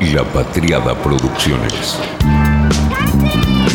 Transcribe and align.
La 0.00 0.22
Patriada 0.22 0.94
Producciones. 0.94 1.98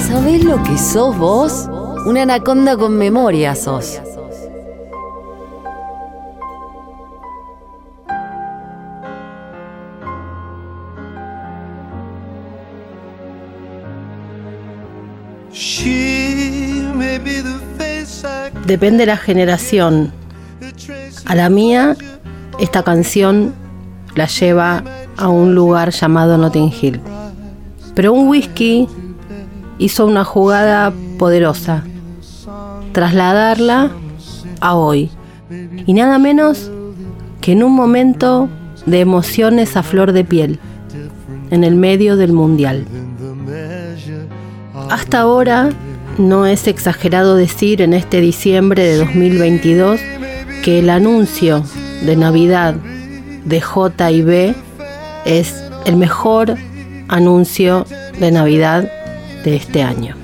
¿Sabés 0.07 0.41
lo 0.45 0.63
que 0.63 0.77
sos 0.77 1.17
vos? 1.17 1.69
Una 2.05 2.21
anaconda 2.21 2.77
con 2.77 2.97
memoria 2.97 3.53
sos. 3.55 3.99
Depende 18.65 18.99
de 18.99 19.05
la 19.07 19.17
generación. 19.17 20.13
A 21.25 21.35
la 21.35 21.49
mía, 21.49 21.97
esta 22.59 22.81
canción 22.81 23.53
la 24.15 24.27
lleva 24.27 24.83
a 25.17 25.29
un 25.29 25.55
lugar 25.55 25.91
llamado 25.91 26.37
Notting 26.37 26.71
Hill. 26.81 27.01
Pero 27.95 28.13
un 28.13 28.27
whisky 28.27 28.87
hizo 29.77 30.05
una 30.05 30.23
jugada 30.23 30.93
poderosa, 31.17 31.83
trasladarla 32.91 33.91
a 34.59 34.75
hoy. 34.75 35.09
Y 35.85 35.93
nada 35.93 36.17
menos 36.17 36.71
que 37.41 37.51
en 37.51 37.63
un 37.63 37.73
momento 37.73 38.49
de 38.85 39.01
emociones 39.01 39.77
a 39.77 39.83
flor 39.83 40.11
de 40.13 40.23
piel, 40.23 40.59
en 41.51 41.63
el 41.63 41.75
medio 41.75 42.17
del 42.17 42.33
mundial. 42.33 42.85
Hasta 44.89 45.19
ahora 45.19 45.69
no 46.17 46.45
es 46.45 46.67
exagerado 46.67 47.35
decir 47.35 47.81
en 47.81 47.93
este 47.93 48.21
diciembre 48.21 48.83
de 48.83 48.97
2022 48.97 49.99
que 50.63 50.79
el 50.79 50.89
anuncio 50.89 51.63
de 52.05 52.15
Navidad 52.15 52.75
de 53.45 53.61
J&B 53.61 54.55
es 55.25 55.63
el 55.85 55.95
mejor 55.97 56.55
anuncio 57.07 57.85
de 58.19 58.31
Navidad 58.31 58.89
de 59.43 59.55
este 59.55 59.83
año. 59.83 60.15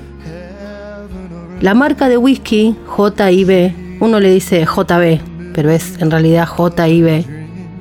La 1.60 1.74
marca 1.74 2.08
de 2.08 2.16
whisky 2.16 2.74
J&B, 2.86 3.98
uno 4.00 4.18
le 4.18 4.32
dice 4.32 4.64
JB, 4.64 5.20
pero 5.52 5.70
es 5.70 6.00
en 6.00 6.10
realidad 6.10 6.46
J&B, 6.46 7.24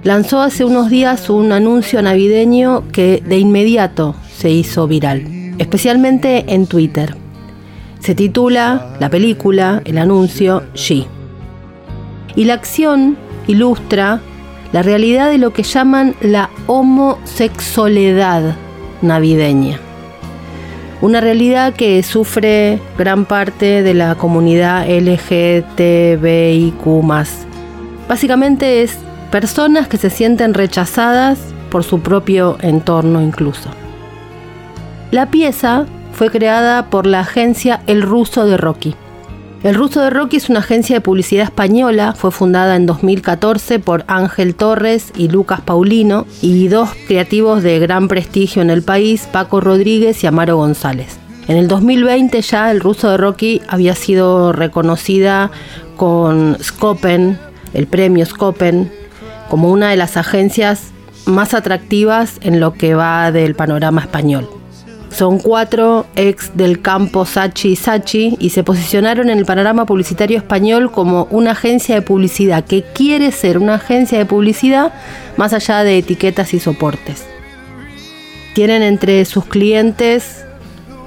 lanzó 0.04 0.42
hace 0.42 0.66
unos 0.66 0.90
días 0.90 1.30
un 1.30 1.52
anuncio 1.52 2.02
navideño 2.02 2.84
que 2.92 3.24
de 3.26 3.38
inmediato 3.38 4.16
se 4.36 4.50
hizo 4.50 4.88
viral, 4.88 5.24
especialmente 5.60 6.46
en 6.54 6.68
Twitter. 6.68 7.16
Se 8.00 8.16
titula 8.16 8.96
la 9.00 9.10
película, 9.10 9.82
el 9.86 9.98
anuncio, 9.98 10.64
She. 10.74 11.06
Y 12.36 12.46
la 12.46 12.54
acción 12.54 13.18
ilustra 13.48 14.22
la 14.72 14.84
realidad 14.84 15.30
de 15.30 15.38
lo 15.38 15.52
que 15.52 15.64
llaman 15.64 16.16
la 16.22 16.50
homosexualidad 16.68 18.56
navideña. 19.02 19.80
Una 21.02 21.22
realidad 21.22 21.74
que 21.74 22.04
sufre 22.04 22.80
gran 22.98 23.26
parte 23.26 23.84
de 23.84 23.94
la 23.94 24.16
comunidad 24.16 24.86
LGTBIQ. 24.90 26.76
Básicamente 28.08 28.84
es 28.84 28.98
personas 29.32 29.88
que 29.88 29.98
se 29.98 30.10
sienten 30.10 30.54
rechazadas 30.54 31.40
por 31.72 31.84
su 31.84 32.02
propio 32.02 32.58
entorno 32.62 33.22
incluso. 33.22 33.70
La 35.12 35.28
pieza 35.28 35.86
fue 36.14 36.30
creada 36.30 36.90
por 36.90 37.06
la 37.06 37.22
agencia 37.22 37.82
El 37.88 38.02
Ruso 38.02 38.46
de 38.46 38.58
Rocky. 38.58 38.96
El 39.62 39.76
Ruso 39.76 40.00
de 40.00 40.10
Rocky 40.10 40.38
es 40.38 40.50
una 40.50 40.60
agencia 40.60 40.96
de 40.96 41.02
publicidad 41.02 41.44
española, 41.44 42.14
fue 42.16 42.32
fundada 42.32 42.78
en 42.78 42.86
2014 42.86 43.80
por 43.80 44.06
Ángel 44.08 44.56
Torres 44.56 45.12
y 45.18 45.28
Lucas 45.28 45.60
Paulino 45.60 46.26
y 46.42 46.70
dos 46.70 46.92
creativos 47.08 47.62
de 47.62 47.78
gran 47.80 48.08
prestigio 48.08 48.62
en 48.62 48.70
el 48.70 48.84
país, 48.84 49.28
Paco 49.30 49.60
Rodríguez 49.60 50.24
y 50.24 50.28
Amaro 50.28 50.56
González. 50.56 51.18
En 51.50 51.58
el 51.58 51.68
2020 51.68 52.42
ya 52.42 52.72
el 52.72 52.80
Ruso 52.80 53.12
de 53.12 53.18
Rocky 53.18 53.62
había 53.68 53.96
sido 53.96 54.54
reconocida 54.54 55.52
con 55.98 56.58
Scopen, 56.64 57.38
el 57.74 57.86
premio 57.88 58.26
Scopen, 58.26 58.90
como 59.50 59.72
una 59.72 59.90
de 59.90 59.98
las 59.98 60.16
agencias 60.16 60.92
más 61.26 61.54
atractivas 61.54 62.38
en 62.44 62.62
lo 62.62 62.76
que 62.76 62.96
va 62.96 63.34
del 63.34 63.56
panorama 63.56 64.00
español. 64.00 64.59
Son 65.12 65.40
cuatro 65.40 66.06
ex 66.16 66.56
del 66.56 66.82
campo 66.82 67.26
Sachi 67.26 67.70
y 67.70 67.76
Sachi 67.76 68.38
y 68.40 68.52
se 68.52 68.64
posicionaron 68.64 69.30
en 69.30 69.40
el 69.40 69.46
panorama 69.46 69.86
publicitario 69.86 70.38
español 70.38 70.92
como 70.92 71.28
una 71.32 71.52
agencia 71.52 71.96
de 71.96 72.02
publicidad 72.02 72.64
que 72.64 72.84
quiere 72.84 73.32
ser 73.32 73.58
una 73.58 73.76
agencia 73.76 74.18
de 74.18 74.26
publicidad 74.26 74.94
más 75.36 75.54
allá 75.54 75.84
de 75.84 75.98
etiquetas 75.98 76.54
y 76.54 76.60
soportes. 76.60 77.26
Tienen 78.54 78.84
entre 78.84 79.26
sus 79.26 79.46
clientes 79.46 80.46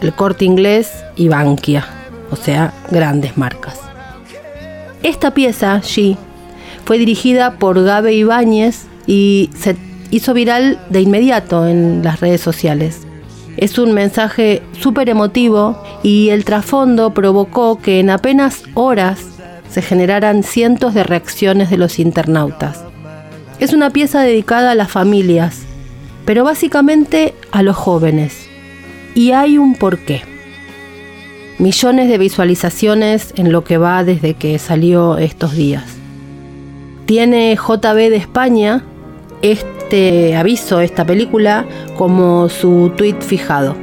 el 0.01 0.13
corte 0.13 0.45
inglés 0.45 0.93
y 1.17 1.29
Bankia, 1.29 1.87
o 2.31 2.37
sea, 2.37 2.73
grandes 2.91 3.39
marcas. 3.39 3.81
Esta 5.03 5.33
pieza, 5.33 5.81
She, 5.83 6.17
fue 6.85 6.99
dirigida 6.99 7.59
por 7.59 7.83
Gabe 7.83 8.15
Ibáñez 8.15 8.87
y 9.07 9.51
se 9.57 9.77
hizo 10.11 10.35
viral 10.35 10.79
de 10.91 11.01
inmediato 11.01 11.67
en 11.67 12.03
las 12.03 12.21
redes 12.21 12.41
sociales. 12.41 13.01
Es 13.57 13.79
un 13.79 13.93
mensaje 13.93 14.63
súper 14.73 15.09
emotivo 15.09 15.83
y 16.03 16.31
el 16.31 16.45
trasfondo 16.45 17.13
provocó 17.13 17.79
que 17.79 18.01
en 18.01 18.11
apenas 18.11 18.63
horas 18.75 19.21
se 19.69 19.83
generaran 19.83 20.43
cientos 20.43 20.95
de 20.95 21.05
reacciones 21.05 21.71
de 21.71 21.79
los 21.79 21.99
internautas. 21.99 22.85
Es 23.59 23.73
una 23.73 23.91
pieza 23.91 24.21
dedicada 24.21 24.73
a 24.73 24.75
las 24.75 24.91
familias, 24.91 25.63
pero 26.25 26.45
básicamente 26.45 27.35
a 27.53 27.63
los 27.63 27.77
jóvenes. 27.77 28.49
Y 29.15 29.33
hay 29.33 29.59
un 29.59 29.75
porqué. 29.75 30.23
Millones 31.59 32.09
de 32.09 32.19
visualizaciones 32.19 33.33
en 33.37 33.53
lo 33.53 33.63
que 33.65 33.79
va 33.79 34.05
desde 34.05 34.35
que 34.35 34.59
salió 34.59 35.19
estos 35.19 35.53
días. 35.55 35.85
Tiene 37.07 37.55
JB 37.57 38.11
de 38.11 38.17
España 38.17 38.85
aviso, 40.37 40.81
esta 40.81 41.05
película, 41.05 41.67
como 41.97 42.49
su 42.49 42.93
tweet 42.97 43.21
fijado. 43.21 43.77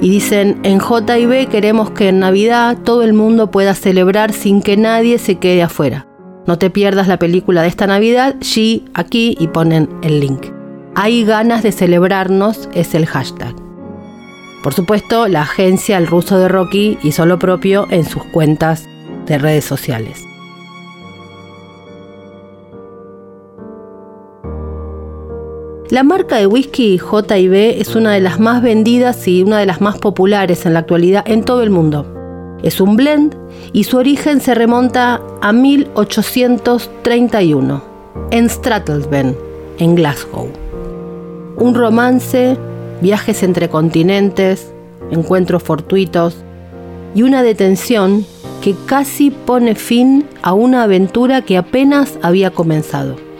Y 0.00 0.10
dicen, 0.10 0.58
en 0.64 0.80
JB 0.80 1.48
queremos 1.48 1.90
que 1.90 2.08
en 2.08 2.18
Navidad 2.18 2.78
todo 2.84 3.02
el 3.02 3.12
mundo 3.12 3.50
pueda 3.50 3.74
celebrar 3.74 4.32
sin 4.32 4.62
que 4.62 4.76
nadie 4.76 5.18
se 5.18 5.36
quede 5.36 5.62
afuera. 5.62 6.06
No 6.46 6.58
te 6.58 6.70
pierdas 6.70 7.06
la 7.06 7.18
película 7.18 7.62
de 7.62 7.68
esta 7.68 7.86
Navidad, 7.86 8.34
G 8.40 8.82
aquí 8.94 9.36
y 9.38 9.46
ponen 9.46 9.88
el 10.02 10.20
link. 10.20 10.46
Hay 10.94 11.24
ganas 11.24 11.62
de 11.62 11.72
celebrarnos 11.72 12.68
es 12.74 12.94
el 12.94 13.06
hashtag. 13.06 13.54
Por 14.62 14.74
supuesto, 14.74 15.28
la 15.28 15.42
agencia 15.42 15.98
El 15.98 16.06
Ruso 16.06 16.38
de 16.38 16.48
Rocky 16.48 16.98
hizo 17.02 17.26
lo 17.26 17.38
propio 17.38 17.86
en 17.90 18.04
sus 18.04 18.24
cuentas 18.24 18.88
de 19.26 19.38
redes 19.38 19.64
sociales. 19.64 20.24
La 25.92 26.02
marca 26.04 26.36
de 26.38 26.46
whisky 26.46 26.96
JB 26.96 27.78
es 27.78 27.94
una 27.96 28.14
de 28.14 28.20
las 28.20 28.40
más 28.40 28.62
vendidas 28.62 29.28
y 29.28 29.42
una 29.42 29.58
de 29.58 29.66
las 29.66 29.82
más 29.82 29.98
populares 29.98 30.64
en 30.64 30.72
la 30.72 30.78
actualidad 30.78 31.22
en 31.26 31.44
todo 31.44 31.62
el 31.62 31.68
mundo. 31.68 32.56
Es 32.62 32.80
un 32.80 32.96
blend 32.96 33.36
y 33.74 33.84
su 33.84 33.98
origen 33.98 34.40
se 34.40 34.54
remonta 34.54 35.20
a 35.42 35.52
1831 35.52 37.84
en 38.30 38.48
Strattlesben, 38.48 39.36
en 39.78 39.94
Glasgow. 39.94 40.48
Un 41.58 41.74
romance, 41.74 42.56
viajes 43.02 43.42
entre 43.42 43.68
continentes, 43.68 44.72
encuentros 45.10 45.62
fortuitos 45.62 46.36
y 47.14 47.22
una 47.22 47.42
detención 47.42 48.24
que 48.62 48.74
casi 48.86 49.30
pone 49.30 49.74
fin 49.74 50.24
a 50.40 50.54
una 50.54 50.84
aventura 50.84 51.42
que 51.42 51.58
apenas 51.58 52.18
había 52.22 52.50
comenzado. 52.50 53.31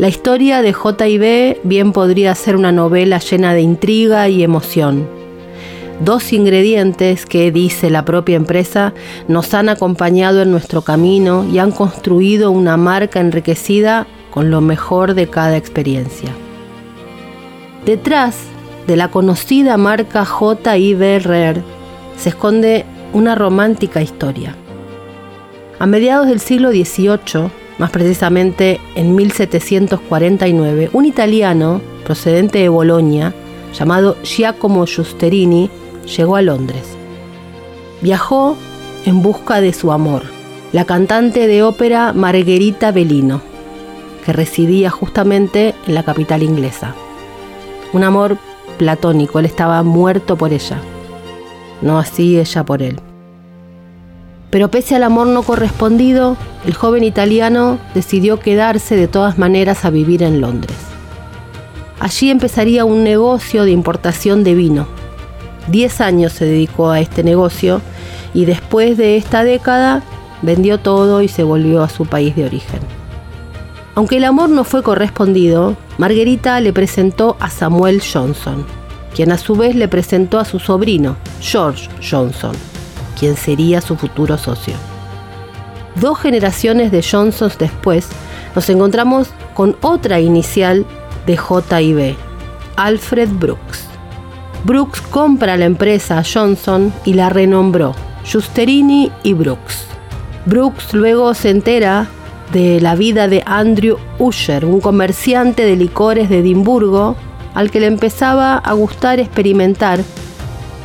La 0.00 0.08
historia 0.08 0.62
de 0.62 0.72
J.I.B. 0.72 1.60
bien 1.62 1.92
podría 1.92 2.34
ser 2.34 2.56
una 2.56 2.72
novela 2.72 3.18
llena 3.18 3.52
de 3.52 3.60
intriga 3.60 4.30
y 4.30 4.42
emoción. 4.42 5.06
Dos 6.02 6.32
ingredientes 6.32 7.26
que, 7.26 7.52
dice 7.52 7.90
la 7.90 8.06
propia 8.06 8.36
empresa, 8.36 8.94
nos 9.28 9.52
han 9.52 9.68
acompañado 9.68 10.40
en 10.40 10.52
nuestro 10.52 10.80
camino 10.80 11.44
y 11.44 11.58
han 11.58 11.70
construido 11.70 12.50
una 12.50 12.78
marca 12.78 13.20
enriquecida 13.20 14.06
con 14.30 14.50
lo 14.50 14.62
mejor 14.62 15.12
de 15.12 15.28
cada 15.28 15.58
experiencia. 15.58 16.30
Detrás 17.84 18.38
de 18.86 18.96
la 18.96 19.10
conocida 19.10 19.76
marca 19.76 20.24
J.I.B. 20.24 21.18
Rare 21.18 21.62
se 22.16 22.30
esconde 22.30 22.86
una 23.12 23.34
romántica 23.34 24.00
historia. 24.00 24.56
A 25.78 25.84
mediados 25.84 26.26
del 26.26 26.40
siglo 26.40 26.70
XVIII, 26.70 27.50
más 27.80 27.90
precisamente 27.90 28.78
en 28.94 29.16
1749, 29.16 30.90
un 30.92 31.06
italiano 31.06 31.80
procedente 32.04 32.58
de 32.58 32.68
Bolonia, 32.68 33.32
llamado 33.72 34.18
Giacomo 34.22 34.84
Giusterini, 34.84 35.70
llegó 36.14 36.36
a 36.36 36.42
Londres. 36.42 36.82
Viajó 38.02 38.54
en 39.06 39.22
busca 39.22 39.62
de 39.62 39.72
su 39.72 39.92
amor, 39.92 40.24
la 40.72 40.84
cantante 40.84 41.46
de 41.46 41.62
ópera 41.62 42.12
Margherita 42.12 42.92
Bellino, 42.92 43.40
que 44.26 44.34
residía 44.34 44.90
justamente 44.90 45.74
en 45.86 45.94
la 45.94 46.02
capital 46.02 46.42
inglesa. 46.42 46.94
un 47.94 48.04
amor 48.04 48.36
platónico, 48.76 49.38
él 49.38 49.46
estaba 49.46 49.82
muerto 49.82 50.36
por 50.36 50.52
ella, 50.52 50.82
no 51.80 51.98
así 51.98 52.38
ella 52.38 52.62
por 52.62 52.82
él. 52.82 53.00
Pero 54.50 54.70
pese 54.70 54.96
al 54.96 55.04
amor 55.04 55.28
no 55.28 55.42
correspondido, 55.42 56.36
el 56.66 56.74
joven 56.74 57.04
italiano 57.04 57.78
decidió 57.94 58.40
quedarse 58.40 58.96
de 58.96 59.08
todas 59.08 59.38
maneras 59.38 59.84
a 59.84 59.90
vivir 59.90 60.22
en 60.22 60.40
Londres. 60.40 60.76
Allí 62.00 62.30
empezaría 62.30 62.84
un 62.84 63.04
negocio 63.04 63.64
de 63.64 63.70
importación 63.70 64.42
de 64.42 64.54
vino. 64.54 64.86
Diez 65.68 66.00
años 66.00 66.32
se 66.32 66.46
dedicó 66.46 66.90
a 66.90 67.00
este 67.00 67.22
negocio 67.22 67.80
y 68.34 68.44
después 68.44 68.96
de 68.96 69.16
esta 69.16 69.44
década 69.44 70.02
vendió 70.42 70.78
todo 70.78 71.22
y 71.22 71.28
se 71.28 71.42
volvió 71.42 71.82
a 71.82 71.88
su 71.88 72.06
país 72.06 72.34
de 72.34 72.46
origen. 72.46 72.80
Aunque 73.94 74.16
el 74.16 74.24
amor 74.24 74.48
no 74.48 74.64
fue 74.64 74.82
correspondido, 74.82 75.76
Margarita 75.98 76.58
le 76.60 76.72
presentó 76.72 77.36
a 77.38 77.50
Samuel 77.50 78.00
Johnson, 78.00 78.64
quien 79.14 79.30
a 79.30 79.38
su 79.38 79.54
vez 79.54 79.74
le 79.76 79.88
presentó 79.88 80.38
a 80.38 80.44
su 80.44 80.58
sobrino, 80.58 81.16
George 81.40 81.88
Johnson, 82.08 82.52
quien 83.20 83.36
sería 83.36 83.82
su 83.82 83.96
futuro 83.96 84.38
socio. 84.38 84.74
Dos 85.96 86.18
generaciones 86.18 86.90
de 86.90 87.04
Johnsons 87.08 87.58
después, 87.58 88.08
nos 88.54 88.68
encontramos 88.70 89.28
con 89.54 89.76
otra 89.82 90.20
inicial 90.20 90.86
de 91.26 91.36
JIB, 91.36 92.16
Alfred 92.76 93.28
Brooks. 93.28 93.84
Brooks 94.64 95.02
compra 95.02 95.58
la 95.58 95.66
empresa 95.66 96.22
Johnson 96.24 96.92
y 97.04 97.14
la 97.14 97.28
renombró 97.28 97.94
Justerini 98.30 99.12
y 99.22 99.34
Brooks. 99.34 99.84
Brooks 100.46 100.94
luego 100.94 101.34
se 101.34 101.50
entera 101.50 102.08
de 102.52 102.80
la 102.80 102.94
vida 102.94 103.28
de 103.28 103.42
Andrew 103.46 103.98
Usher, 104.18 104.64
un 104.64 104.80
comerciante 104.80 105.64
de 105.64 105.76
licores 105.76 106.30
de 106.30 106.38
Edimburgo 106.38 107.16
al 107.54 107.70
que 107.70 107.80
le 107.80 107.86
empezaba 107.86 108.56
a 108.56 108.72
gustar 108.72 109.20
experimentar 109.20 110.00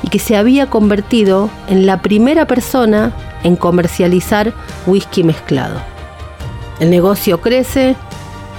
y 0.06 0.07
que 0.07 0.19
se 0.19 0.38
había 0.38 0.68
convertido 0.68 1.50
en 1.68 1.88
la 1.88 2.04
primera 2.04 2.46
persona 2.46 3.12
en 3.44 3.56
comercializar 3.56 4.54
whisky 4.86 5.24
mezclado. 5.24 5.81
El 6.80 6.92
negocio 6.92 7.42
crece 7.42 7.96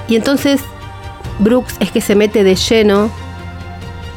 y 0.09 0.17
entonces 0.17 0.61
Brooks 1.39 1.77
es 1.79 1.93
que 1.93 2.01
se 2.01 2.17
mete 2.17 2.43
de 2.43 2.57
lleno 2.57 3.11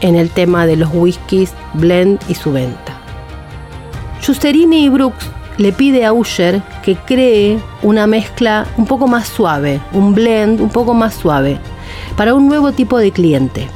en 0.02 0.16
el 0.16 0.32
tema 0.32 0.66
de 0.66 0.76
los 0.76 0.90
whiskies 0.92 1.54
blend 1.76 2.20
y 2.28 2.34
su 2.34 2.52
venta. 2.52 3.00
Giusterini 4.22 4.86
y 4.86 4.90
Brooks 4.90 5.30
le 5.58 5.72
pide 5.72 6.06
a 6.06 6.14
Usher 6.14 6.64
que 6.82 6.96
cree 6.96 7.60
una 7.84 8.08
mezcla 8.08 8.66
un 8.76 8.88
poco 8.88 9.08
más 9.08 9.28
suave, 9.28 9.80
un 9.94 10.16
blend 10.16 10.62
un 10.62 10.70
poco 10.70 10.96
más 10.96 11.14
suave, 11.14 11.60
para 12.18 12.34
un 12.34 12.48
nuevo 12.48 12.72
tipo 12.72 12.98
de 12.98 13.12
cliente. 13.12 13.68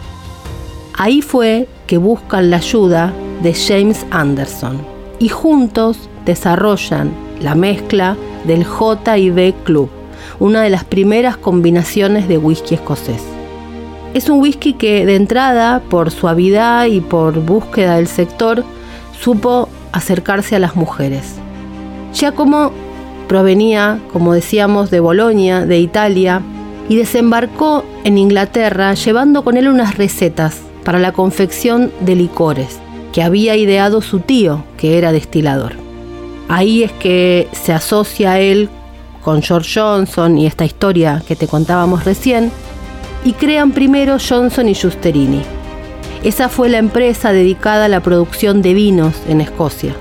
Ahí 0.98 1.22
fue 1.22 1.68
que 1.86 1.98
buscan 1.98 2.50
la 2.50 2.58
ayuda 2.58 3.14
de 3.44 3.54
James 3.54 4.06
Anderson 4.10 4.82
y 5.20 5.28
juntos 5.28 6.10
desarrollan 6.26 7.12
la 7.42 7.56
mezcla 7.56 8.16
del 8.46 8.64
J&B 8.64 9.54
Club, 9.64 9.90
una 10.40 10.62
de 10.62 10.70
las 10.70 10.86
primeras 10.86 11.38
combinaciones 11.38 12.28
de 12.28 12.38
whisky 12.38 12.76
escocés. 12.76 13.22
Es 14.14 14.30
un 14.30 14.40
whisky 14.40 14.74
que 14.74 15.06
de 15.06 15.16
entrada, 15.16 15.82
por 15.90 16.12
suavidad 16.12 16.86
y 16.86 17.02
por 17.02 17.40
búsqueda 17.40 17.98
del 17.98 18.08
sector, 18.08 18.64
supo 19.20 19.68
acercarse 19.92 20.56
a 20.56 20.60
las 20.60 20.76
mujeres. 20.76 21.36
Giacomo 22.14 22.72
provenía, 23.28 24.00
como 24.14 24.34
decíamos, 24.34 24.90
de 24.90 25.00
Bolonia, 25.00 25.66
de 25.66 25.80
Italia, 25.80 26.42
y 26.90 26.96
desembarcó 26.96 27.84
en 28.04 28.18
Inglaterra 28.18 28.94
llevando 28.94 29.44
con 29.44 29.58
él 29.58 29.68
unas 29.68 29.98
recetas 29.98 30.62
para 30.84 31.00
la 31.00 31.14
confección 31.14 31.92
de 32.02 32.16
licores 32.16 32.84
que 33.14 33.24
había 33.24 33.56
ideado 33.56 34.02
su 34.02 34.20
tío, 34.20 34.66
que 34.78 34.98
era 34.98 35.14
destilador. 35.14 35.74
Ahí 36.50 36.84
es 36.84 36.92
que 36.92 37.48
se 37.54 37.72
asocia 37.72 38.40
él 38.40 38.70
con 39.24 39.42
George 39.42 39.80
Johnson 39.80 40.38
y 40.38 40.46
esta 40.46 40.66
historia 40.66 41.24
que 41.26 41.38
te 41.38 41.48
contábamos 41.48 42.04
recién, 42.04 42.52
y 43.24 43.32
crean 43.32 43.72
primero 43.72 44.18
Johnson 44.20 44.68
y 44.68 44.76
Justerini. 44.76 45.42
Esa 46.24 46.50
fue 46.50 46.68
la 46.68 46.80
empresa 46.80 47.32
dedicada 47.32 47.86
a 47.86 47.90
la 47.90 48.02
producción 48.02 48.62
de 48.62 48.74
vinos 48.74 49.14
en 49.30 49.40
Escocia 49.40 49.96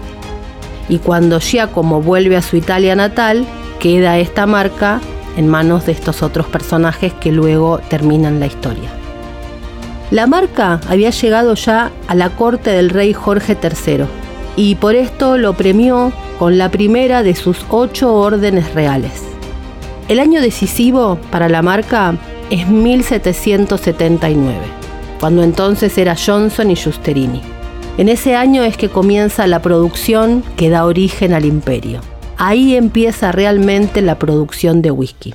y 0.89 0.99
cuando 0.99 1.41
Giacomo 1.41 2.03
vuelve 2.03 2.37
a 2.37 2.43
su 2.43 2.57
Italia 2.57 2.95
natal, 2.95 3.47
queda 3.79 4.19
esta 4.19 4.47
marca 4.47 5.01
en 5.37 5.49
manos 5.49 5.87
de 5.87 5.93
estos 5.93 6.23
otros 6.23 6.47
personajes 6.47 7.13
que 7.15 7.33
luego 7.33 7.81
terminan 7.89 8.41
la 8.41 8.47
historia. 8.47 9.02
La 10.13 10.27
marca 10.27 10.79
había 10.89 11.09
llegado 11.09 11.55
ya 11.55 11.91
a 12.07 12.15
la 12.15 12.29
corte 12.29 12.69
del 12.69 12.91
rey 12.91 13.15
Jorge 13.15 13.57
III 13.61 14.05
y 14.57 14.75
por 14.75 14.95
esto 14.95 15.39
lo 15.39 15.55
premió 15.55 16.13
con 16.39 16.59
la 16.59 16.71
primera 16.71 17.23
de 17.23 17.35
sus 17.35 17.65
ocho 17.71 18.13
órdenes 18.13 18.75
reales. 18.75 19.23
El 20.09 20.21
año 20.21 20.43
decisivo 20.43 21.19
para 21.31 21.49
la 21.49 21.63
marca 21.63 22.15
es 22.51 22.69
1779, 22.69 24.59
cuando 25.19 25.43
entonces 25.43 25.97
era 25.97 26.15
Johnson 26.15 26.71
y 26.71 26.77
Justerini. 26.77 27.41
En 27.97 28.11
ese 28.11 28.37
año 28.37 28.65
es 28.65 28.77
que 28.77 28.91
comienza 28.91 29.47
la 29.47 29.63
producción 29.63 30.45
que 30.59 30.69
da 30.69 30.85
origen 30.85 31.33
al 31.33 31.47
imperio. 31.47 32.03
Ahí 32.37 32.77
empieza 32.77 33.33
realmente 33.33 34.03
la 34.03 34.19
producción 34.19 34.83
de 34.83 34.91
whisky. 34.91 35.33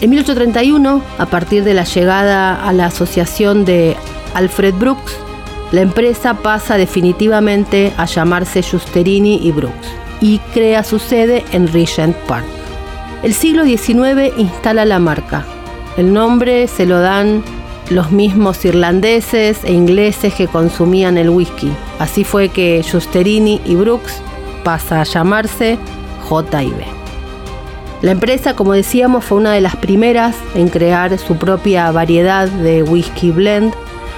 En 0.00 0.10
1831, 0.10 1.02
a 1.18 1.26
partir 1.26 1.64
de 1.64 1.72
la 1.72 1.84
llegada 1.84 2.62
a 2.62 2.72
la 2.74 2.86
asociación 2.86 3.64
de 3.64 3.96
Alfred 4.34 4.74
Brooks, 4.74 5.16
la 5.72 5.80
empresa 5.80 6.34
pasa 6.34 6.76
definitivamente 6.76 7.92
a 7.96 8.04
llamarse 8.04 8.62
Justerini 8.62 9.40
y 9.42 9.52
Brooks 9.52 9.88
y 10.20 10.38
crea 10.52 10.84
su 10.84 10.98
sede 10.98 11.44
en 11.52 11.72
Regent 11.72 12.14
Park. 12.28 12.44
El 13.22 13.32
siglo 13.32 13.64
XIX 13.64 14.36
instala 14.36 14.84
la 14.84 14.98
marca. 14.98 15.44
El 15.96 16.12
nombre 16.12 16.68
se 16.68 16.84
lo 16.84 17.00
dan 17.00 17.42
los 17.88 18.12
mismos 18.12 18.64
irlandeses 18.66 19.64
e 19.64 19.72
ingleses 19.72 20.34
que 20.34 20.46
consumían 20.46 21.16
el 21.16 21.30
whisky. 21.30 21.72
Así 21.98 22.22
fue 22.22 22.50
que 22.50 22.84
Justerini 22.88 23.62
y 23.64 23.76
Brooks 23.76 24.20
pasa 24.62 25.00
a 25.00 25.04
llamarse 25.04 25.78
JB. 26.28 26.95
La 28.02 28.10
empresa, 28.10 28.54
como 28.54 28.74
decíamos, 28.74 29.24
fue 29.24 29.38
una 29.38 29.52
de 29.52 29.62
las 29.62 29.76
primeras 29.76 30.36
en 30.54 30.68
crear 30.68 31.18
su 31.18 31.36
propia 31.36 31.90
variedad 31.92 32.46
de 32.46 32.82
whisky 32.82 33.30
blend 33.30 33.72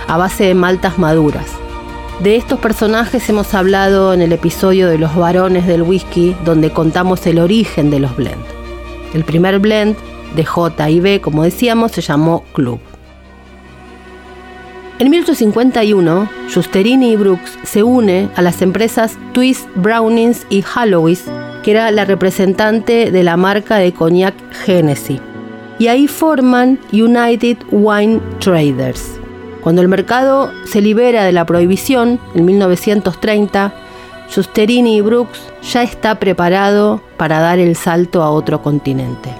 a 0.09 0.17
base 0.17 0.45
de 0.45 0.55
maltas 0.55 0.99
maduras. 0.99 1.47
De 2.21 2.35
estos 2.35 2.59
personajes 2.59 3.29
hemos 3.29 3.55
hablado 3.55 4.13
en 4.13 4.21
el 4.21 4.33
episodio 4.33 4.89
de 4.89 4.99
los 4.99 5.15
varones 5.15 5.69
del 5.69 5.83
whisky, 5.83 6.35
donde 6.45 6.73
contamos 6.73 7.25
el 7.29 7.39
origen 7.39 7.91
de 7.91 8.01
los 8.01 8.17
blend. 8.17 8.43
El 9.15 9.23
primer 9.23 9.61
blend 9.61 9.97
de 10.35 10.45
J 10.45 10.91
y 10.91 10.99
B, 10.99 11.21
como 11.21 11.45
decíamos, 11.45 11.93
se 11.93 12.01
llamó 12.01 12.43
Club. 12.53 12.81
En 14.99 15.11
1851, 15.11 16.29
Justerini 16.53 17.13
y 17.13 17.17
Brooks 17.17 17.57
se 17.63 17.85
une 17.85 18.29
a 18.35 18.43
las 18.43 18.61
empresas 18.61 19.17
Twist, 19.33 19.69
Brownings 19.77 20.45
y 20.51 20.63
Hallowis, 20.63 21.27
que 21.69 21.73
era 21.73 21.91
la 21.91 22.07
representante 22.07 23.11
de 23.11 23.23
la 23.23 23.37
marca 23.37 23.77
de 23.77 23.93
coñac 23.93 24.35
Genesis. 24.65 25.21
Y 25.79 25.89
ahí 25.89 26.09
forman 26.09 26.79
United 26.93 27.59
Wine 27.71 28.23
Traders. 28.39 29.21
Cuando 29.61 29.83
el 29.83 29.89
mercado 29.89 30.51
se 30.65 30.81
libera 30.81 31.25
de 31.25 31.33
la 31.33 31.45
prohibición, 31.45 32.19
en 32.35 32.47
1930, 32.47 33.75
Justerini 34.35 34.97
y 34.97 35.01
Brooks 35.03 35.41
ya 35.71 35.83
está 35.83 36.15
preparado 36.15 37.03
para 37.19 37.39
dar 37.39 37.59
el 37.59 37.77
salto 37.77 38.23
a 38.23 38.31
otro 38.31 38.63
continente. 38.63 39.31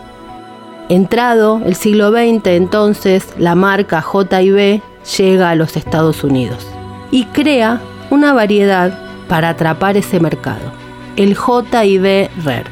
Entrado 0.91 1.63
el 1.65 1.77
siglo 1.77 2.11
XX, 2.11 2.47
entonces, 2.49 3.27
la 3.39 3.55
marca 3.55 4.03
J&B 4.03 4.83
llega 5.17 5.49
a 5.49 5.55
los 5.55 5.79
Estados 5.79 6.23
Unidos 6.23 6.67
y 7.11 7.25
crea 7.25 7.81
una 8.11 8.35
variedad 8.35 8.99
para 9.31 9.49
atrapar 9.49 9.97
ese 9.97 10.21
mercado, 10.21 10.88
el 11.19 11.37
JIB 11.37 12.31
Rare. 12.45 12.71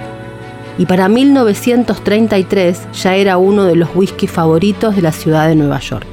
Y 0.79 0.87
para 0.87 1.09
1933 1.09 2.87
ya 2.93 3.17
era 3.17 3.39
uno 3.39 3.65
de 3.65 3.75
los 3.75 3.89
whisky 3.95 4.29
favoritos 4.29 4.95
de 4.95 5.03
la 5.03 5.11
ciudad 5.11 5.49
de 5.49 5.57
Nueva 5.57 5.81
York. 5.81 6.07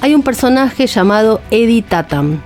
Hay 0.00 0.14
un 0.14 0.22
personaje 0.22 0.86
llamado 0.86 1.42
Eddie 1.50 1.82
Tatum, 1.82 2.38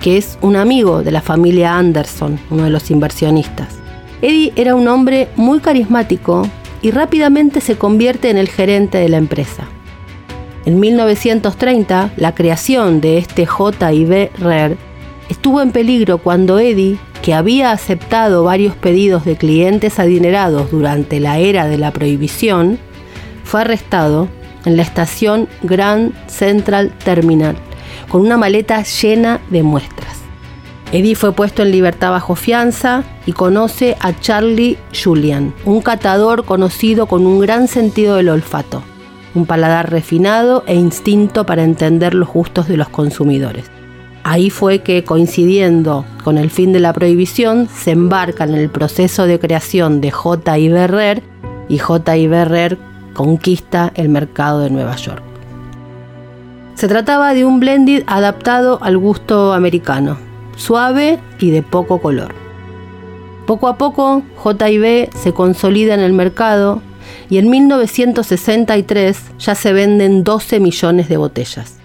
que 0.00 0.16
es 0.16 0.36
un 0.42 0.56
amigo 0.56 1.04
de 1.04 1.12
la 1.12 1.22
familia 1.22 1.78
Anderson, 1.78 2.40
uno 2.50 2.64
de 2.64 2.70
los 2.70 2.90
inversionistas. 2.90 3.76
Eddie 4.20 4.52
era 4.56 4.74
un 4.74 4.88
hombre 4.88 5.28
muy 5.36 5.60
carismático 5.60 6.42
y 6.82 6.90
rápidamente 6.90 7.60
se 7.60 7.76
convierte 7.76 8.30
en 8.30 8.36
el 8.36 8.48
gerente 8.48 8.98
de 8.98 9.08
la 9.08 9.18
empresa. 9.18 9.64
En 10.66 10.80
1930, 10.80 12.10
la 12.16 12.34
creación 12.34 13.00
de 13.00 13.18
este 13.18 13.46
JIB 13.46 14.30
Rare 14.40 14.76
estuvo 15.28 15.62
en 15.62 15.70
peligro 15.70 16.18
cuando 16.18 16.58
Eddie, 16.58 16.98
que 17.28 17.34
había 17.34 17.72
aceptado 17.72 18.42
varios 18.42 18.74
pedidos 18.74 19.26
de 19.26 19.36
clientes 19.36 19.98
adinerados 19.98 20.70
durante 20.70 21.20
la 21.20 21.36
era 21.36 21.66
de 21.66 21.76
la 21.76 21.90
prohibición, 21.90 22.78
fue 23.44 23.60
arrestado 23.60 24.28
en 24.64 24.78
la 24.78 24.82
estación 24.82 25.46
Grand 25.62 26.14
Central 26.26 26.90
Terminal, 27.04 27.54
con 28.08 28.22
una 28.22 28.38
maleta 28.38 28.82
llena 28.82 29.42
de 29.50 29.62
muestras. 29.62 30.16
Eddie 30.90 31.16
fue 31.16 31.32
puesto 31.32 31.60
en 31.60 31.70
libertad 31.70 32.12
bajo 32.12 32.34
fianza 32.34 33.04
y 33.26 33.32
conoce 33.32 33.98
a 34.00 34.18
Charlie 34.18 34.78
Julian, 34.94 35.52
un 35.66 35.82
catador 35.82 36.46
conocido 36.46 37.04
con 37.04 37.26
un 37.26 37.40
gran 37.40 37.68
sentido 37.68 38.16
del 38.16 38.30
olfato, 38.30 38.82
un 39.34 39.44
paladar 39.44 39.90
refinado 39.90 40.64
e 40.66 40.76
instinto 40.76 41.44
para 41.44 41.62
entender 41.62 42.14
los 42.14 42.30
gustos 42.30 42.68
de 42.68 42.78
los 42.78 42.88
consumidores. 42.88 43.70
Ahí 44.30 44.50
fue 44.50 44.80
que, 44.80 45.04
coincidiendo 45.04 46.04
con 46.22 46.36
el 46.36 46.50
fin 46.50 46.74
de 46.74 46.80
la 46.80 46.92
prohibición, 46.92 47.66
se 47.74 47.92
embarcan 47.92 48.50
en 48.50 48.56
el 48.56 48.68
proceso 48.68 49.24
de 49.24 49.38
creación 49.38 50.02
de 50.02 50.10
J. 50.10 50.52
Berrer 50.70 51.22
y 51.70 51.78
J. 51.78 52.12
Berrer 52.28 52.76
conquista 53.14 53.90
el 53.94 54.10
mercado 54.10 54.60
de 54.60 54.68
Nueva 54.68 54.96
York. 54.96 55.22
Se 56.74 56.88
trataba 56.88 57.32
de 57.32 57.46
un 57.46 57.58
blended 57.58 58.04
adaptado 58.06 58.78
al 58.82 58.98
gusto 58.98 59.54
americano, 59.54 60.18
suave 60.56 61.18
y 61.38 61.50
de 61.50 61.62
poco 61.62 61.98
color. 61.98 62.34
Poco 63.46 63.66
a 63.66 63.78
poco, 63.78 64.22
JB 64.44 65.08
se 65.16 65.32
consolida 65.32 65.94
en 65.94 66.00
el 66.00 66.12
mercado 66.12 66.82
y 67.30 67.38
en 67.38 67.48
1963 67.48 69.22
ya 69.38 69.54
se 69.54 69.72
venden 69.72 70.22
12 70.22 70.60
millones 70.60 71.08
de 71.08 71.16
botellas. 71.16 71.77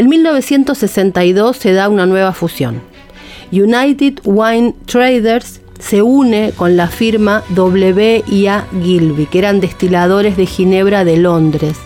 En 0.00 0.08
1962 0.08 1.58
se 1.58 1.74
da 1.74 1.90
una 1.90 2.06
nueva 2.06 2.32
fusión. 2.32 2.80
United 3.52 4.20
Wine 4.24 4.74
Traders 4.86 5.60
se 5.78 6.00
une 6.00 6.54
con 6.56 6.78
la 6.78 6.86
firma 6.86 7.42
W.I.A. 7.50 8.64
Gilby, 8.82 9.26
que 9.26 9.40
eran 9.40 9.60
destiladores 9.60 10.38
de 10.38 10.46
Ginebra 10.46 11.04
de 11.04 11.18
Londres, 11.18 11.76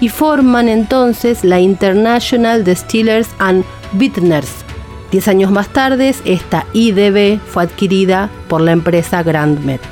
y 0.00 0.08
forman 0.08 0.70
entonces 0.70 1.44
la 1.44 1.60
International 1.60 2.64
Distillers 2.64 3.28
and 3.38 3.62
Bittners. 3.92 4.64
Diez 5.12 5.28
años 5.28 5.50
más 5.50 5.68
tarde, 5.68 6.14
esta 6.24 6.64
IDB 6.72 7.40
fue 7.40 7.64
adquirida 7.64 8.30
por 8.48 8.62
la 8.62 8.72
empresa 8.72 9.22
Grand 9.22 9.62
Met. 9.66 9.82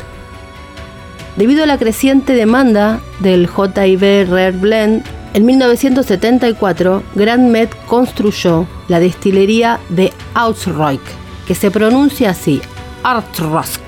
Debido 1.37 1.65
a 1.65 1.67
la 1.67 1.77
creciente 1.77 2.33
demanda 2.33 3.01
del 3.21 3.47
JIB 3.47 4.31
Rare 4.31 4.53
Blend, 4.53 5.05
en 5.35 5.47
1974 5.47 7.03
Grand 7.15 7.51
Met 7.51 7.75
construyó 7.87 8.67
la 8.89 9.01
destilería 9.01 9.81
de 9.89 10.13
Ausroik, 10.35 11.01
que 11.47 11.55
se 11.55 11.71
pronuncia 11.71 12.31
así, 12.31 12.61
Artrosk. 13.03 13.81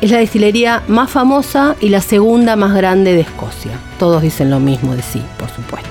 Es 0.00 0.10
la 0.10 0.18
destilería 0.18 0.82
más 0.88 1.10
famosa 1.10 1.76
y 1.80 1.88
la 1.88 2.00
segunda 2.00 2.56
más 2.56 2.74
grande 2.74 3.14
de 3.14 3.20
Escocia. 3.20 3.72
Todos 3.98 4.22
dicen 4.22 4.50
lo 4.50 4.60
mismo 4.60 4.94
de 4.94 5.02
sí, 5.02 5.22
por 5.38 5.48
supuesto. 5.48 5.88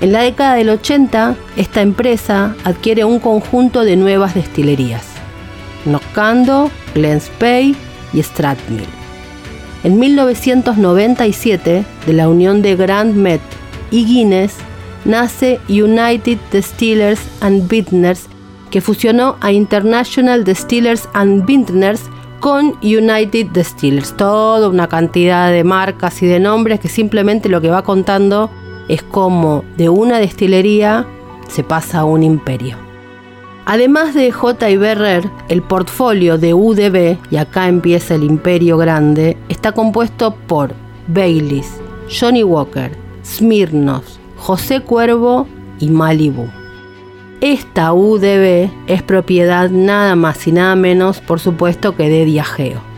En 0.00 0.12
la 0.12 0.22
década 0.22 0.54
del 0.54 0.70
80, 0.70 1.36
esta 1.56 1.82
empresa 1.82 2.56
adquiere 2.64 3.04
un 3.04 3.20
conjunto 3.20 3.84
de 3.84 3.96
nuevas 3.96 4.34
destilerías, 4.34 5.04
Nocando, 5.84 6.70
Glenspey 6.94 7.76
y 8.12 8.22
Strathmill. 8.22 8.99
En 9.82 9.98
1997, 9.98 11.84
de 12.06 12.12
la 12.12 12.28
unión 12.28 12.60
de 12.60 12.76
Grand 12.76 13.14
Met 13.14 13.40
y 13.90 14.04
Guinness, 14.04 14.56
nace 15.06 15.58
United 15.68 16.38
Distillers 16.52 17.20
and 17.40 17.66
Vintners, 17.68 18.26
que 18.70 18.82
fusionó 18.82 19.36
a 19.40 19.52
International 19.52 20.44
Distillers 20.44 21.08
and 21.14 21.46
Vintners 21.46 22.02
con 22.40 22.74
United 22.82 23.46
Distillers. 23.54 24.14
Toda 24.16 24.68
una 24.68 24.86
cantidad 24.86 25.50
de 25.50 25.64
marcas 25.64 26.22
y 26.22 26.26
de 26.26 26.40
nombres 26.40 26.80
que 26.80 26.88
simplemente 26.88 27.48
lo 27.48 27.60
que 27.62 27.70
va 27.70 27.82
contando 27.82 28.50
es 28.88 29.02
como 29.02 29.64
de 29.78 29.88
una 29.88 30.18
destilería 30.18 31.06
se 31.48 31.64
pasa 31.64 32.00
a 32.00 32.04
un 32.04 32.22
imperio. 32.22 32.89
Además 33.72 34.14
de 34.14 34.32
J. 34.32 34.66
Berrer, 34.78 35.30
el 35.48 35.62
portfolio 35.62 36.38
de 36.38 36.54
UDB, 36.54 37.18
y 37.30 37.36
acá 37.36 37.68
empieza 37.68 38.16
el 38.16 38.24
imperio 38.24 38.76
grande, 38.76 39.36
está 39.48 39.70
compuesto 39.70 40.34
por 40.48 40.74
Baileys, 41.06 41.80
Johnny 42.10 42.42
Walker, 42.42 42.90
Smirnoff, 43.24 44.04
José 44.36 44.80
Cuervo 44.80 45.46
y 45.78 45.88
Malibu. 45.88 46.48
Esta 47.40 47.92
UDB 47.92 48.70
es 48.88 49.04
propiedad 49.04 49.70
nada 49.70 50.16
más 50.16 50.48
y 50.48 50.50
nada 50.50 50.74
menos, 50.74 51.20
por 51.20 51.38
supuesto, 51.38 51.94
que 51.94 52.08
de 52.08 52.24
Diageo 52.24 52.90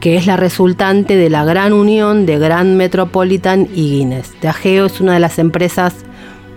que 0.00 0.16
es 0.16 0.26
la 0.26 0.36
resultante 0.36 1.16
de 1.16 1.30
la 1.30 1.44
gran 1.44 1.72
unión 1.72 2.26
de 2.26 2.38
Grand 2.38 2.76
Metropolitan 2.76 3.66
y 3.74 3.90
Guinness. 3.90 4.34
Diageo 4.40 4.86
es 4.86 5.00
una 5.00 5.14
de 5.14 5.20
las 5.20 5.38
empresas 5.38 6.05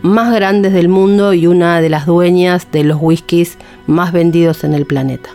más 0.02 0.34
grandes 0.34 0.74
del 0.74 0.90
mundo 0.90 1.34
y 1.34 1.48
una 1.48 1.82
de 1.82 1.90
las 1.90 2.06
dueñas 2.06 2.72
de 2.72 2.84
los 2.84 2.98
whiskies 3.00 3.58
más 3.88 4.12
vendidos 4.12 4.64
en 4.64 4.74
el 4.74 4.86
planeta. 4.86 5.30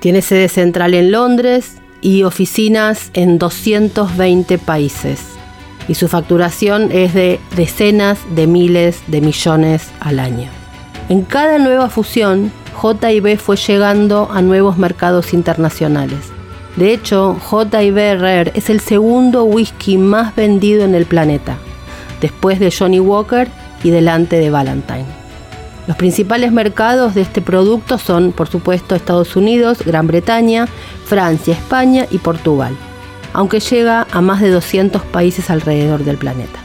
Tiene 0.00 0.22
sede 0.22 0.48
central 0.48 0.94
en 0.94 1.10
Londres 1.12 1.76
y 2.00 2.22
oficinas 2.22 3.10
en 3.14 3.38
220 3.38 4.58
países. 4.58 5.20
Y 5.88 5.94
su 5.94 6.08
facturación 6.08 6.90
es 6.92 7.14
de 7.14 7.40
decenas 7.54 8.18
de 8.34 8.46
miles 8.46 9.02
de 9.06 9.20
millones 9.20 9.90
al 10.00 10.18
año. 10.18 10.48
En 11.08 11.22
cada 11.22 11.58
nueva 11.58 11.88
fusión, 11.88 12.52
JB 12.82 13.38
fue 13.38 13.56
llegando 13.56 14.28
a 14.30 14.42
nuevos 14.42 14.76
mercados 14.78 15.32
internacionales 15.32 16.36
de 16.76 16.92
hecho, 16.92 17.38
J.I.B. 17.40 18.16
Rare 18.16 18.52
es 18.54 18.68
el 18.68 18.80
segundo 18.80 19.44
whisky 19.44 19.96
más 19.96 20.36
vendido 20.36 20.84
en 20.84 20.94
el 20.94 21.06
planeta, 21.06 21.56
después 22.20 22.58
de 22.58 22.70
Johnny 22.70 23.00
Walker 23.00 23.48
y 23.82 23.90
delante 23.90 24.38
de 24.38 24.50
Valentine. 24.50 25.06
Los 25.86 25.96
principales 25.96 26.50
mercados 26.50 27.14
de 27.14 27.20
este 27.20 27.40
producto 27.40 27.98
son, 27.98 28.32
por 28.32 28.48
supuesto, 28.48 28.94
Estados 28.94 29.36
Unidos, 29.36 29.78
Gran 29.84 30.06
Bretaña, 30.08 30.66
Francia, 31.04 31.54
España 31.54 32.06
y 32.10 32.18
Portugal, 32.18 32.76
aunque 33.32 33.60
llega 33.60 34.06
a 34.10 34.20
más 34.20 34.40
de 34.40 34.50
200 34.50 35.02
países 35.02 35.48
alrededor 35.48 36.04
del 36.04 36.16
planeta. 36.16 36.58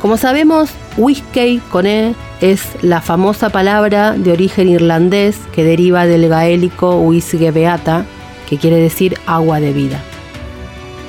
Como 0.00 0.16
sabemos, 0.16 0.70
whisky 0.96 1.62
con 1.70 1.86
E 1.86 2.14
es 2.40 2.62
la 2.82 3.00
famosa 3.00 3.50
palabra 3.50 4.12
de 4.12 4.32
origen 4.32 4.68
irlandés 4.68 5.38
que 5.54 5.64
deriva 5.64 6.06
del 6.06 6.28
gaélico 6.28 6.96
whisky 6.96 7.50
beata, 7.50 8.04
que 8.48 8.58
quiere 8.58 8.76
decir 8.76 9.16
agua 9.26 9.60
de 9.60 9.72
vida. 9.72 10.02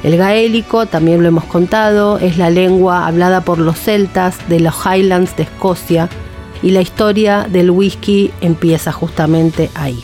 El 0.05 0.17
gaélico, 0.17 0.85
también 0.85 1.24
lo 1.24 1.29
hemos 1.29 1.45
contado, 1.45 2.19
es 2.19 2.38
la 2.38 2.51
lengua 2.51 3.07
hablada 3.07 3.41
por 3.41 3.57
los 3.57 3.79
celtas 3.79 4.38
de 4.47 4.59
los 4.59 4.75
Highlands 4.85 5.35
de 5.35 5.41
Escocia 5.41 6.09
y 6.62 6.69
la 6.69 6.81
historia 6.81 7.47
del 7.50 7.71
whisky 7.71 8.31
empieza 8.39 8.91
justamente 8.91 9.71
ahí. 9.74 10.03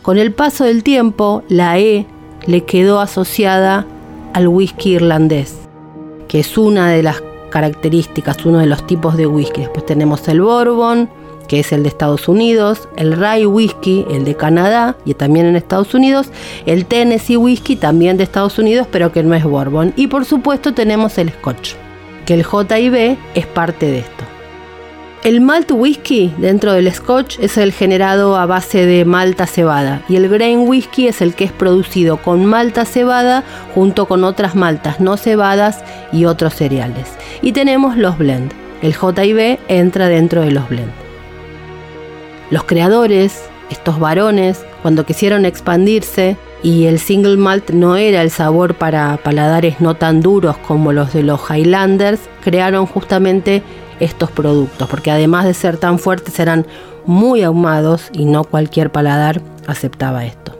Con 0.00 0.16
el 0.16 0.32
paso 0.32 0.64
del 0.64 0.82
tiempo, 0.82 1.42
la 1.50 1.78
E 1.78 2.06
le 2.46 2.64
quedó 2.64 3.00
asociada 3.00 3.84
al 4.32 4.48
whisky 4.48 4.94
irlandés, 4.94 5.58
que 6.26 6.40
es 6.40 6.56
una 6.56 6.88
de 6.88 7.02
las 7.02 7.22
características, 7.50 8.46
uno 8.46 8.60
de 8.60 8.66
los 8.66 8.86
tipos 8.86 9.18
de 9.18 9.26
whisky. 9.26 9.60
Después 9.60 9.84
tenemos 9.84 10.26
el 10.28 10.40
bourbon, 10.40 11.10
que 11.52 11.60
es 11.60 11.70
el 11.70 11.82
de 11.82 11.90
Estados 11.90 12.28
Unidos, 12.28 12.88
el 12.96 13.12
Rye 13.12 13.44
Whisky, 13.44 14.06
el 14.10 14.24
de 14.24 14.34
Canadá 14.34 14.96
y 15.04 15.12
también 15.12 15.44
en 15.44 15.54
Estados 15.54 15.92
Unidos, 15.92 16.28
el 16.64 16.86
Tennessee 16.86 17.36
Whisky 17.36 17.76
también 17.76 18.16
de 18.16 18.24
Estados 18.24 18.58
Unidos, 18.58 18.86
pero 18.90 19.12
que 19.12 19.22
no 19.22 19.34
es 19.34 19.44
Bourbon. 19.44 19.92
Y 19.94 20.06
por 20.06 20.24
supuesto 20.24 20.72
tenemos 20.72 21.18
el 21.18 21.28
Scotch, 21.28 21.74
que 22.24 22.32
el 22.32 22.46
JIB 22.46 23.18
es 23.34 23.46
parte 23.48 23.84
de 23.84 23.98
esto. 23.98 24.24
El 25.24 25.42
malt 25.42 25.70
whisky 25.72 26.32
dentro 26.38 26.72
del 26.72 26.90
Scotch 26.90 27.38
es 27.38 27.58
el 27.58 27.74
generado 27.74 28.38
a 28.38 28.46
base 28.46 28.86
de 28.86 29.04
malta 29.04 29.46
cebada 29.46 30.00
y 30.08 30.16
el 30.16 30.30
grain 30.30 30.60
whisky 30.60 31.06
es 31.06 31.20
el 31.20 31.34
que 31.34 31.44
es 31.44 31.52
producido 31.52 32.16
con 32.16 32.46
malta 32.46 32.86
cebada 32.86 33.44
junto 33.74 34.08
con 34.08 34.24
otras 34.24 34.54
maltas 34.54 35.00
no 35.00 35.18
cebadas 35.18 35.84
y 36.12 36.24
otros 36.24 36.54
cereales. 36.54 37.08
Y 37.42 37.52
tenemos 37.52 37.98
los 37.98 38.16
blend. 38.16 38.54
El 38.80 38.94
JIB 38.94 39.58
entra 39.68 40.08
dentro 40.08 40.40
de 40.40 40.52
los 40.52 40.66
blend. 40.70 41.01
Los 42.52 42.64
creadores, 42.64 43.48
estos 43.70 43.98
varones, 43.98 44.62
cuando 44.82 45.06
quisieron 45.06 45.46
expandirse 45.46 46.36
y 46.62 46.84
el 46.84 46.98
single 46.98 47.38
malt 47.38 47.70
no 47.70 47.96
era 47.96 48.20
el 48.20 48.30
sabor 48.30 48.74
para 48.74 49.16
paladares 49.16 49.80
no 49.80 49.94
tan 49.94 50.20
duros 50.20 50.58
como 50.58 50.92
los 50.92 51.14
de 51.14 51.22
los 51.22 51.40
Highlanders, 51.48 52.20
crearon 52.44 52.84
justamente 52.84 53.62
estos 54.00 54.30
productos, 54.30 54.86
porque 54.90 55.10
además 55.10 55.46
de 55.46 55.54
ser 55.54 55.78
tan 55.78 55.98
fuertes 55.98 56.38
eran 56.40 56.66
muy 57.06 57.42
ahumados 57.42 58.10
y 58.12 58.26
no 58.26 58.44
cualquier 58.44 58.92
paladar 58.92 59.40
aceptaba 59.66 60.26
esto. 60.26 60.52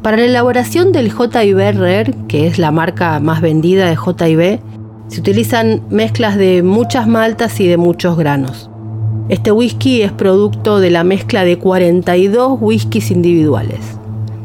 Para 0.00 0.16
la 0.16 0.24
elaboración 0.24 0.92
del 0.92 1.12
JIB 1.12 1.78
Rare, 1.78 2.14
que 2.26 2.46
es 2.46 2.58
la 2.58 2.70
marca 2.70 3.20
más 3.20 3.42
vendida 3.42 3.84
de 3.84 3.98
JIB, 3.98 4.60
se 5.08 5.20
utilizan 5.20 5.82
mezclas 5.90 6.36
de 6.36 6.62
muchas 6.62 7.06
maltas 7.06 7.60
y 7.60 7.68
de 7.68 7.76
muchos 7.76 8.16
granos. 8.16 8.70
Este 9.28 9.50
whisky 9.50 10.02
es 10.02 10.12
producto 10.12 10.78
de 10.78 10.90
la 10.90 11.02
mezcla 11.02 11.44
de 11.44 11.58
42 11.58 12.58
whiskies 12.60 13.10
individuales. 13.10 13.80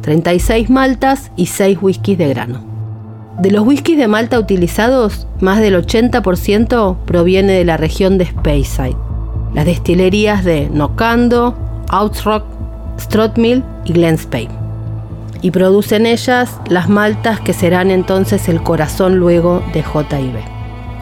36 0.01 0.71
maltas 0.71 1.31
y 1.35 1.45
6 1.45 1.77
whiskies 1.79 2.17
de 2.17 2.29
grano. 2.29 2.63
De 3.39 3.51
los 3.51 3.63
whiskies 3.63 3.99
de 3.99 4.07
Malta 4.07 4.39
utilizados, 4.39 5.27
más 5.39 5.59
del 5.59 5.75
80% 5.75 6.97
proviene 7.05 7.53
de 7.53 7.63
la 7.63 7.77
región 7.77 8.17
de 8.17 8.25
Speyside, 8.25 8.97
las 9.53 9.65
destilerías 9.65 10.43
de 10.43 10.67
Nocando, 10.71 11.55
Outrock, 11.89 12.43
Strothmill 12.99 13.63
y 13.85 13.93
Glen 13.93 14.17
Spey. 14.17 14.47
Y 15.43 15.51
producen 15.51 16.07
ellas 16.07 16.59
las 16.69 16.89
maltas 16.89 17.39
que 17.39 17.53
serán 17.53 17.91
entonces 17.91 18.49
el 18.49 18.63
corazón 18.63 19.17
luego 19.17 19.61
de 19.73 19.83
JIB. 19.83 20.39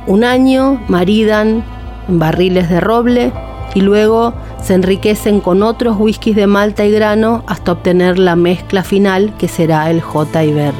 Un 0.05 0.25
año 0.25 0.81
maridan 0.89 1.63
barriles 2.09 2.69
de 2.69 2.81
roble 2.81 3.31
y 3.73 3.81
luego 3.81 4.33
se 4.61 4.73
enriquecen 4.73 5.41
con 5.41 5.63
otros 5.63 5.97
whiskies 5.97 6.35
de 6.35 6.47
malta 6.47 6.85
y 6.85 6.91
grano 6.91 7.43
hasta 7.47 7.71
obtener 7.71 8.19
la 8.19 8.35
mezcla 8.35 8.83
final 8.83 9.35
que 9.38 9.47
será 9.47 9.89
el 9.89 10.01
JIB 10.01 10.73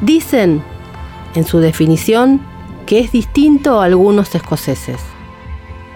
Dicen, 0.00 0.62
en 1.34 1.44
su 1.44 1.58
definición, 1.58 2.40
que 2.86 3.00
es 3.00 3.12
distinto 3.12 3.80
a 3.80 3.84
algunos 3.84 4.34
escoceses. 4.34 5.00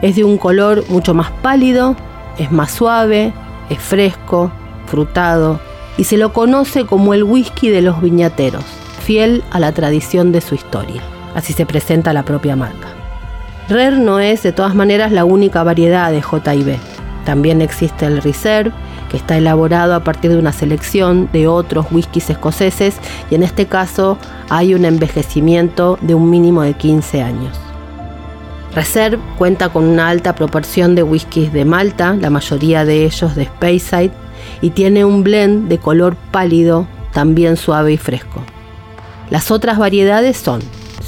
Es 0.02 0.16
de 0.16 0.24
un 0.24 0.36
color 0.36 0.84
mucho 0.88 1.14
más 1.14 1.30
pálido, 1.30 1.96
es 2.38 2.50
más 2.50 2.72
suave, 2.72 3.32
es 3.70 3.78
fresco, 3.78 4.50
frutado 4.86 5.60
y 5.96 6.04
se 6.04 6.16
lo 6.16 6.32
conoce 6.32 6.86
como 6.86 7.14
el 7.14 7.24
whisky 7.24 7.68
de 7.70 7.82
los 7.82 8.00
viñateros, 8.00 8.64
fiel 9.04 9.44
a 9.50 9.60
la 9.60 9.72
tradición 9.72 10.32
de 10.32 10.40
su 10.40 10.54
historia. 10.54 11.02
Así 11.34 11.52
se 11.52 11.66
presenta 11.66 12.12
la 12.12 12.24
propia 12.24 12.56
marca. 12.56 12.91
Rare 13.69 13.97
no 13.97 14.19
es 14.19 14.42
de 14.42 14.52
todas 14.52 14.75
maneras 14.75 15.12
la 15.12 15.25
única 15.25 15.62
variedad 15.62 16.11
de 16.11 16.23
JIB. 16.23 16.76
También 17.25 17.62
existe 17.62 18.07
el 18.07 18.21
Reserve, 18.21 18.73
que 19.09 19.16
está 19.16 19.37
elaborado 19.37 19.95
a 19.95 20.02
partir 20.02 20.33
de 20.33 20.38
una 20.38 20.52
selección 20.52 21.28
de 21.33 21.47
otros 21.47 21.87
whiskies 21.90 22.31
escoceses 22.31 22.97
y 23.31 23.35
en 23.35 23.42
este 23.42 23.66
caso 23.66 24.19
hay 24.49 24.75
un 24.75 24.85
envejecimiento 24.85 25.99
de 26.00 26.14
un 26.14 26.31
mínimo 26.31 26.62
de 26.62 26.75
15 26.75 27.23
años. 27.23 27.59
Reserve 28.75 29.19
cuenta 29.37 29.69
con 29.69 29.85
una 29.85 30.09
alta 30.09 30.35
proporción 30.35 30.95
de 30.95 31.02
whiskies 31.02 31.52
de 31.52 31.64
Malta, 31.64 32.14
la 32.14 32.31
mayoría 32.31 32.85
de 32.85 33.04
ellos 33.04 33.37
de 33.37 33.45
Speyside, 33.45 34.12
y 34.62 34.71
tiene 34.71 35.04
un 35.04 35.23
blend 35.23 35.69
de 35.69 35.78
color 35.78 36.16
pálido, 36.31 36.87
también 37.12 37.57
suave 37.57 37.92
y 37.92 37.99
fresco. 37.99 38.42
Las 39.28 39.50
otras 39.50 39.78
variedades 39.78 40.38
son 40.38 40.62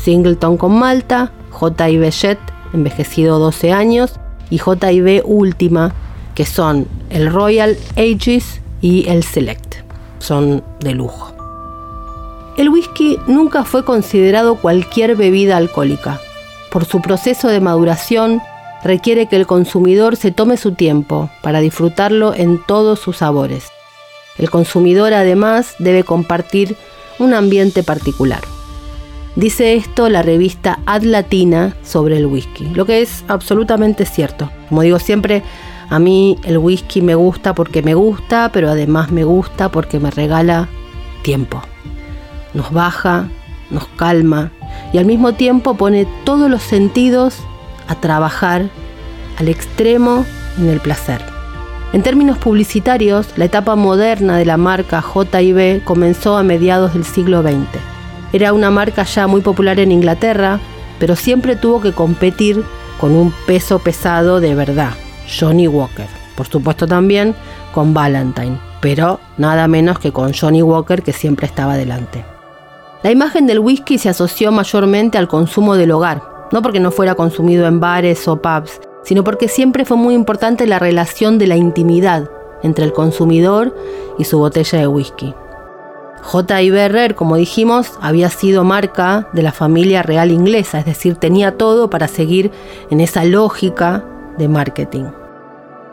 Singleton 0.05 0.59
con 0.59 0.79
Malta, 0.79 1.33
JIB 1.59 2.11
Jet, 2.11 2.39
envejecido 2.75 3.39
12 3.39 3.73
años, 3.73 4.15
y 4.51 4.59
JIB 4.59 5.23
Última, 5.25 5.95
que 6.35 6.45
son 6.45 6.87
el 7.09 7.33
Royal 7.33 7.77
Aegis 7.97 8.61
y 8.83 9.09
el 9.09 9.23
Select. 9.23 9.77
Son 10.19 10.63
de 10.81 10.93
lujo. 10.93 11.33
El 12.59 12.69
whisky 12.69 13.19
nunca 13.27 13.65
fue 13.65 13.85
considerado 13.85 14.57
cualquier 14.57 15.17
bebida 15.17 15.57
alcohólica. 15.57 16.21
Por 16.71 16.85
su 16.85 17.01
proceso 17.01 17.49
de 17.49 17.61
maduración, 17.61 18.43
requiere 18.85 19.27
que 19.27 19.37
el 19.37 19.47
consumidor 19.47 20.17
se 20.17 20.31
tome 20.31 20.57
su 20.57 20.73
tiempo 20.73 21.31
para 21.43 21.61
disfrutarlo 21.61 22.35
en 22.35 22.63
todos 22.65 23.01
sus 23.01 23.17
sabores. 23.19 23.69
El 24.37 24.51
consumidor 24.51 25.15
además 25.15 25.75
debe 25.79 26.05
compartir 26.05 26.77
un 27.19 27.33
ambiente 27.33 27.83
particular. 27.83 28.43
Dice 29.37 29.75
esto 29.75 30.09
la 30.09 30.23
revista 30.23 30.79
Ad 30.87 31.03
Latina 31.03 31.75
sobre 31.83 32.19
el 32.19 32.27
whisky, 32.27 32.67
lo 32.69 32.87
que 32.87 33.03
es 33.03 33.25
absolutamente 33.27 34.07
cierto. 34.07 34.49
Como 34.69 34.83
digo 34.83 35.01
siempre, 35.01 35.43
a 35.91 35.99
mí 35.99 36.39
el 36.45 36.59
whisky 36.59 37.03
me 37.03 37.17
gusta 37.17 37.53
porque 37.53 37.83
me 37.83 37.95
gusta, 37.95 38.51
pero 38.53 38.71
además 38.71 39.11
me 39.11 39.25
gusta 39.25 39.71
porque 39.71 39.99
me 39.99 40.13
regala 40.13 40.69
tiempo. 41.23 41.61
Nos 42.53 42.73
baja, 42.73 43.29
nos 43.71 43.87
calma 43.97 44.53
y 44.93 44.99
al 44.99 45.05
mismo 45.05 45.35
tiempo 45.35 45.75
pone 45.75 46.07
todos 46.25 46.49
los 46.49 46.63
sentidos 46.63 47.37
a 47.89 47.97
trabajar 47.97 48.71
al 49.37 49.49
extremo 49.49 50.25
en 50.59 50.69
el 50.69 50.79
placer. 50.79 51.21
En 51.93 52.03
términos 52.03 52.39
publicitarios, 52.39 53.27
la 53.37 53.47
etapa 53.47 53.75
moderna 53.75 54.39
de 54.39 54.45
la 54.45 54.57
marca 54.57 55.03
JIB 55.03 55.83
comenzó 55.83 56.37
a 56.37 56.45
mediados 56.45 56.95
del 56.95 57.05
siglo 57.05 57.43
XX. 57.43 57.84
Era 58.35 58.53
una 58.53 58.69
marca 58.69 59.05
ya 59.05 59.29
muy 59.29 59.43
popular 59.43 59.79
en 59.79 59.93
Inglaterra, 59.93 60.59
pero 60.99 61.15
siempre 61.15 61.55
tuvo 61.55 61.81
que 61.81 61.93
competir 61.93 62.65
con 63.01 63.13
un 63.13 63.33
peso 63.47 63.79
pesado 63.79 64.41
de 64.41 64.57
verdad, 64.57 64.91
Johnny 65.39 65.69
Walker. 65.69 66.09
Por 66.37 66.49
supuesto 66.49 66.89
también 66.89 67.37
con 67.73 67.95
Valentine, 67.95 68.59
pero 68.81 69.21
nada 69.39 69.69
menos 69.69 70.01
que 70.01 70.11
con 70.11 70.33
Johnny 70.33 70.63
Walker 70.63 71.05
que 71.05 71.13
siempre 71.13 71.47
estaba 71.47 71.77
delante. 71.77 72.25
La 73.05 73.13
imagen 73.13 73.47
del 73.47 73.61
whisky 73.61 73.99
se 73.99 74.09
asoció 74.09 74.51
mayormente 74.51 75.17
al 75.17 75.29
consumo 75.29 75.77
del 75.77 75.93
hogar, 75.93 76.49
no 76.51 76.61
porque 76.61 76.81
no 76.81 76.91
fuera 76.91 77.15
consumido 77.15 77.69
en 77.69 77.79
bares 77.79 78.27
o 78.27 78.43
pubs, 78.43 78.81
sino 79.05 79.23
porque 79.23 79.47
siempre 79.47 79.85
fue 79.85 79.97
muy 79.97 80.13
importante 80.13 80.67
la 80.67 80.81
relación 80.81 81.39
de 81.39 81.47
la 81.47 81.57
intimidad 81.57 82.29
entre 82.65 82.85
el 82.85 82.93
consumidor 82.93 83.77
y 84.19 84.25
su 84.25 84.41
botella 84.41 84.81
de 84.81 84.89
whisky. 84.89 85.35
J.I. 86.25 86.71
Berrer, 86.71 87.15
como 87.15 87.37
dijimos, 87.37 87.93
había 88.01 88.31
sido 88.31 88.65
marca 88.65 89.29
de 89.35 89.43
la 89.43 89.53
familia 89.53 90.03
real 90.03 90.31
inglesa, 90.31 90.79
es 90.79 90.87
decir, 90.87 91.17
tenía 91.17 91.59
todo 91.59 91.91
para 91.91 92.09
seguir 92.09 92.51
en 92.91 93.01
esa 93.01 93.25
lógica 93.25 94.05
de 94.39 94.49
marketing. 94.49 95.05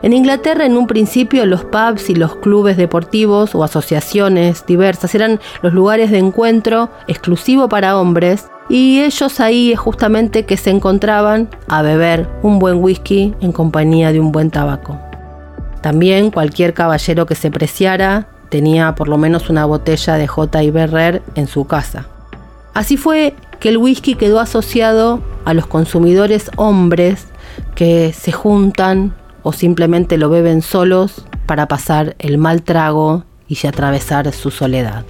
En 0.02 0.14
Inglaterra, 0.14 0.64
en 0.66 0.76
un 0.76 0.88
principio, 0.88 1.46
los 1.46 1.64
pubs 1.64 2.10
y 2.10 2.16
los 2.16 2.34
clubes 2.36 2.76
deportivos 2.76 3.54
o 3.54 3.62
asociaciones 3.62 4.66
diversas 4.66 5.14
eran 5.14 5.38
los 5.62 5.74
lugares 5.74 6.10
de 6.10 6.18
encuentro 6.18 6.90
exclusivo 7.06 7.68
para 7.68 7.96
hombres 7.96 8.48
y 8.68 9.00
ellos 9.00 9.38
ahí 9.38 9.70
es 9.70 9.78
justamente 9.78 10.44
que 10.44 10.56
se 10.56 10.70
encontraban 10.70 11.50
a 11.68 11.82
beber 11.82 12.28
un 12.42 12.58
buen 12.58 12.82
whisky 12.82 13.34
en 13.40 13.52
compañía 13.52 14.12
de 14.12 14.18
un 14.18 14.32
buen 14.32 14.50
tabaco. 14.50 14.98
También 15.82 16.30
cualquier 16.30 16.74
caballero 16.74 17.26
que 17.26 17.34
se 17.34 17.50
preciara 17.50 18.26
tenía 18.52 18.94
por 18.94 19.08
lo 19.08 19.16
menos 19.16 19.48
una 19.48 19.64
botella 19.64 20.18
de 20.18 20.28
J. 20.28 20.60
Berrer 20.70 21.22
en 21.36 21.46
su 21.46 21.64
casa. 21.64 22.06
Así 22.74 22.98
fue 22.98 23.34
que 23.60 23.70
el 23.70 23.78
whisky 23.78 24.14
quedó 24.14 24.40
asociado 24.40 25.22
a 25.46 25.54
los 25.54 25.66
consumidores 25.66 26.50
hombres 26.56 27.28
que 27.74 28.12
se 28.12 28.30
juntan 28.30 29.14
o 29.42 29.54
simplemente 29.54 30.18
lo 30.18 30.28
beben 30.28 30.60
solos 30.60 31.24
para 31.46 31.66
pasar 31.66 32.14
el 32.18 32.36
mal 32.36 32.60
trago 32.62 33.24
y 33.48 33.66
atravesar 33.66 34.30
su 34.34 34.50
soledad. 34.50 35.04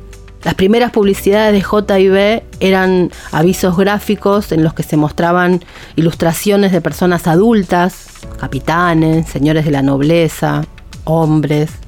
Las 0.44 0.54
primeras 0.54 0.92
publicidades 0.92 1.52
de 1.52 1.62
JIB 1.62 2.42
eran 2.60 3.10
avisos 3.32 3.76
gráficos 3.76 4.52
en 4.52 4.62
los 4.62 4.72
que 4.72 4.84
se 4.84 4.96
mostraban 4.96 5.64
ilustraciones 5.96 6.70
de 6.70 6.80
personas 6.80 7.26
adultas, 7.26 8.06
capitanes, 8.38 9.28
señores 9.28 9.64
de 9.64 9.72
la 9.72 9.82
nobleza, 9.82 10.64
hombres, 11.04 11.81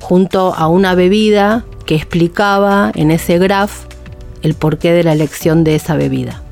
junto 0.00 0.54
a 0.54 0.68
una 0.68 0.94
bebida 0.94 1.64
que 1.86 1.94
explicaba 1.94 2.92
en 2.94 3.10
ese 3.10 3.38
graph 3.38 3.84
el 4.42 4.54
porqué 4.54 4.92
de 4.92 5.04
la 5.04 5.12
elección 5.12 5.64
de 5.64 5.74
esa 5.74 5.96
bebida. 5.96 6.42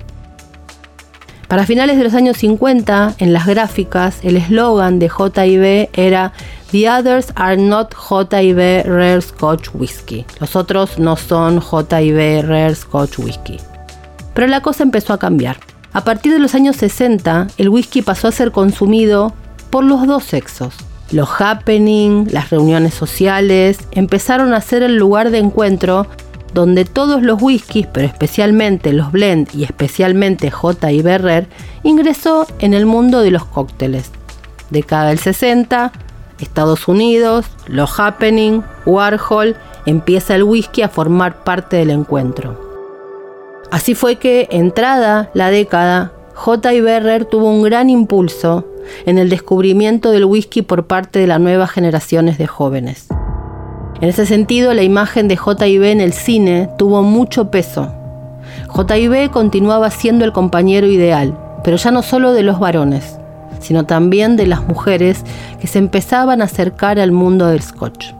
Para 1.49 1.64
finales 1.64 1.97
de 1.97 2.05
los 2.05 2.12
años 2.12 2.37
50, 2.37 3.14
en 3.19 3.33
las 3.33 3.47
gráficas, 3.47 4.19
el 4.23 4.37
eslogan 4.37 4.99
de 4.99 5.09
JIB 5.09 5.88
era 5.95 6.33
The 6.71 6.91
others 6.91 7.33
are 7.37 7.57
not 7.57 7.95
JIB 7.95 8.85
Rare 8.85 9.23
Scotch 9.23 9.71
Whisky. 9.73 10.27
Los 10.41 10.57
otros 10.57 10.99
no 10.99 11.17
son 11.17 11.62
JIB 11.62 12.43
Rare 12.47 12.75
Scotch 12.75 13.19
Whisky. 13.19 13.57
Pero 14.35 14.47
la 14.47 14.61
cosa 14.61 14.83
empezó 14.83 15.14
a 15.14 15.19
cambiar. 15.19 15.57
A 15.95 16.05
partir 16.05 16.33
de 16.33 16.38
los 16.38 16.55
años 16.55 16.77
60, 16.77 17.47
el 17.57 17.71
whisky 17.71 18.03
pasó 18.03 18.29
a 18.29 18.33
ser 18.33 18.53
consumido 18.53 19.33
por 19.71 19.85
los 19.85 20.07
dos 20.07 20.25
sexos. 20.25 20.75
Los 21.11 21.29
happening, 21.40 22.27
las 22.31 22.51
reuniones 22.51 22.94
sociales, 22.94 23.79
empezaron 23.92 24.53
a 24.53 24.61
ser 24.61 24.83
el 24.83 24.97
lugar 24.97 25.31
de 25.31 25.38
encuentro 25.38 26.07
donde 26.53 26.85
todos 26.85 27.23
los 27.23 27.40
whiskies, 27.40 27.87
pero 27.92 28.07
especialmente 28.07 28.92
los 28.92 29.12
blend 29.12 29.49
y 29.55 29.64
especialmente 29.64 30.51
J. 30.51 30.92
y 30.92 31.03
Berrer, 31.03 31.47
ingresó 31.83 32.47
en 32.59 32.75
el 32.75 32.87
mundo 32.87 33.21
de 33.21 33.31
los 33.31 33.44
cócteles. 33.44 34.11
Década 34.71 35.09
del 35.09 35.18
60, 35.18 35.92
Estados 36.40 36.88
Unidos, 36.88 37.47
los 37.66 37.99
happening, 37.99 38.62
Warhol, 38.87 39.57
empieza 39.87 40.35
el 40.35 40.42
whisky 40.42 40.83
a 40.83 40.88
formar 40.88 41.42
parte 41.44 41.77
del 41.77 41.90
encuentro. 41.90 42.68
Así 43.71 43.94
fue 43.94 44.16
que, 44.16 44.49
entrada 44.51 45.31
la 45.35 45.51
década, 45.51 46.12
J. 46.40 46.72
y 46.72 46.81
Berrer 46.81 47.24
tuvo 47.24 47.51
un 47.51 47.62
gran 47.62 47.90
impulso 47.90 48.64
en 49.07 49.18
el 49.18 49.29
descubrimiento 49.29 50.12
del 50.12 50.24
whisky 50.24 50.62
por 50.62 50.87
parte 50.87 51.18
de 51.18 51.27
las 51.27 51.40
nuevas 51.40 51.68
generaciones 51.68 52.38
de 52.38 52.46
jóvenes. 52.46 53.09
En 54.01 54.09
ese 54.09 54.24
sentido, 54.24 54.72
la 54.72 54.85
imagen 54.85 55.27
de 55.27 55.37
JIB 55.37 55.83
en 55.83 56.01
el 56.01 56.12
cine 56.12 56.70
tuvo 56.79 57.03
mucho 57.03 57.51
peso. 57.51 57.92
JIB 58.72 59.31
continuaba 59.33 59.90
siendo 59.90 60.24
el 60.24 60.33
compañero 60.33 60.87
ideal, 60.87 61.37
pero 61.64 61.77
ya 61.77 61.90
no 61.90 62.03
solo 62.03 62.33
de 62.33 62.44
los 62.44 62.61
varones, 62.61 63.18
sino 63.59 63.85
también 63.85 64.37
de 64.37 64.46
las 64.46 64.62
mujeres 64.62 65.24
que 65.61 65.66
se 65.66 65.81
empezaban 65.81 66.40
a 66.40 66.44
acercar 66.44 67.01
al 67.01 67.11
mundo 67.11 67.48
del 67.48 67.62
scotch. 67.62 68.14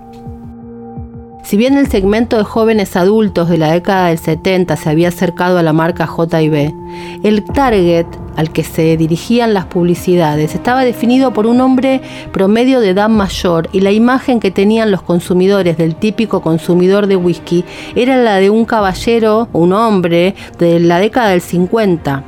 Si 1.48 1.56
bien 1.56 1.78
el 1.78 1.88
segmento 1.88 2.37
de 2.37 2.44
jóvenes 2.44 2.94
adultos 2.94 3.48
de 3.48 3.56
la 3.56 3.72
década 3.72 4.08
del 4.08 4.18
70 4.18 4.76
se 4.76 4.90
había 4.90 5.08
acercado 5.08 5.56
a 5.56 5.62
la 5.62 5.72
marca 5.72 6.04
JB, 6.04 6.74
el 7.22 7.42
target 7.42 8.04
al 8.37 8.50
que 8.50 8.62
se 8.62 8.98
dirigían 8.98 9.54
las 9.54 9.64
publicidades 9.64 10.54
estaba 10.54 10.84
definido 10.84 11.32
por 11.32 11.46
un 11.46 11.62
hombre 11.62 12.02
promedio 12.32 12.80
de 12.80 12.90
edad 12.90 13.08
mayor 13.08 13.70
y 13.72 13.80
la 13.80 13.92
imagen 13.92 14.40
que 14.40 14.50
tenían 14.50 14.90
los 14.90 15.00
consumidores 15.00 15.78
del 15.78 15.96
típico 15.96 16.42
consumidor 16.42 17.06
de 17.06 17.16
whisky 17.16 17.64
era 17.96 18.18
la 18.18 18.37
de 18.37 18.50
un 18.50 18.66
caballero, 18.66 19.48
un 19.54 19.72
hombre 19.72 20.34
de 20.58 20.80
la 20.80 20.98
década 20.98 21.30
del 21.30 21.40
50. 21.40 22.24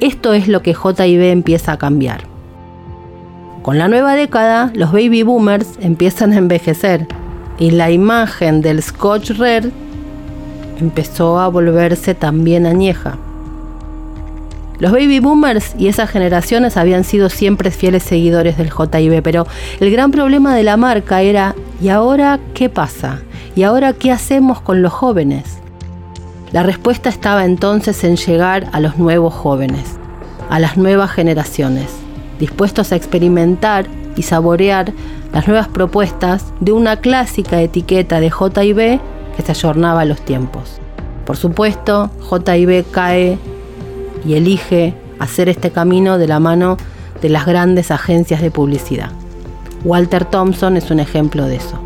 Esto 0.00 0.34
es 0.34 0.48
lo 0.48 0.60
que 0.60 0.72
JB 0.72 1.30
empieza 1.30 1.70
a 1.70 1.78
cambiar. 1.78 2.22
Con 3.62 3.78
la 3.78 3.86
nueva 3.86 4.16
década, 4.16 4.72
los 4.74 4.90
baby 4.90 5.22
boomers 5.22 5.78
empiezan 5.80 6.32
a 6.32 6.38
envejecer 6.38 7.06
y 7.60 7.70
la 7.70 7.90
imagen 7.90 8.62
del 8.62 8.82
Scotch 8.82 9.32
Red 9.32 9.66
empezó 10.80 11.38
a 11.38 11.46
volverse 11.46 12.14
también 12.14 12.66
añeja. 12.66 13.18
Los 14.78 14.92
baby 14.92 15.20
boomers 15.20 15.74
y 15.78 15.88
esas 15.88 16.08
generaciones 16.08 16.78
habían 16.78 17.04
sido 17.04 17.28
siempre 17.28 17.70
fieles 17.70 18.02
seguidores 18.02 18.56
del 18.56 18.70
JIB, 18.70 19.22
pero 19.22 19.46
el 19.78 19.90
gran 19.90 20.10
problema 20.10 20.56
de 20.56 20.62
la 20.62 20.78
marca 20.78 21.20
era, 21.20 21.54
¿y 21.82 21.90
ahora 21.90 22.40
qué 22.54 22.70
pasa? 22.70 23.20
¿Y 23.54 23.62
ahora 23.62 23.92
qué 23.92 24.10
hacemos 24.10 24.62
con 24.62 24.80
los 24.80 24.94
jóvenes? 24.94 25.58
La 26.52 26.62
respuesta 26.62 27.10
estaba 27.10 27.44
entonces 27.44 28.02
en 28.04 28.16
llegar 28.16 28.68
a 28.72 28.80
los 28.80 28.96
nuevos 28.96 29.34
jóvenes, 29.34 29.98
a 30.48 30.58
las 30.58 30.78
nuevas 30.78 31.10
generaciones, 31.10 31.90
dispuestos 32.38 32.90
a 32.90 32.96
experimentar 32.96 33.86
y 34.20 34.22
saborear 34.22 34.92
las 35.32 35.48
nuevas 35.48 35.68
propuestas 35.68 36.52
de 36.60 36.72
una 36.72 36.96
clásica 36.96 37.62
etiqueta 37.62 38.20
de 38.20 38.28
JB 38.28 39.00
que 39.34 39.42
se 39.42 39.52
ayornaba 39.52 40.02
a 40.02 40.04
los 40.04 40.20
tiempos. 40.20 40.78
Por 41.24 41.38
supuesto, 41.38 42.10
JB 42.30 42.90
cae 42.90 43.38
y 44.26 44.34
elige 44.34 44.94
hacer 45.18 45.48
este 45.48 45.70
camino 45.70 46.18
de 46.18 46.28
la 46.28 46.38
mano 46.38 46.76
de 47.22 47.30
las 47.30 47.46
grandes 47.46 47.90
agencias 47.90 48.42
de 48.42 48.50
publicidad. 48.50 49.10
Walter 49.84 50.26
Thompson 50.26 50.76
es 50.76 50.90
un 50.90 51.00
ejemplo 51.00 51.46
de 51.46 51.56
eso. 51.56 51.80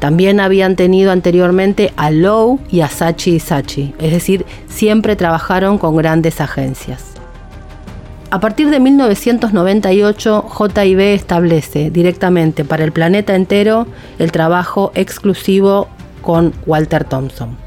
También 0.00 0.38
habían 0.38 0.76
tenido 0.76 1.12
anteriormente 1.12 1.94
a 1.96 2.10
Lowe 2.10 2.58
y 2.70 2.82
a 2.82 2.88
Sachi 2.88 3.36
y 3.36 3.40
Sachi, 3.40 3.94
es 3.98 4.12
decir, 4.12 4.44
siempre 4.68 5.16
trabajaron 5.16 5.78
con 5.78 5.96
grandes 5.96 6.42
agencias. 6.42 7.11
A 8.32 8.40
partir 8.40 8.70
de 8.70 8.80
1998, 8.80 10.46
JIB 10.48 11.00
establece 11.00 11.90
directamente 11.90 12.64
para 12.64 12.82
el 12.82 12.90
planeta 12.90 13.34
entero 13.34 13.86
el 14.18 14.32
trabajo 14.32 14.90
exclusivo 14.94 15.88
con 16.22 16.54
Walter 16.64 17.04
Thompson. 17.04 17.58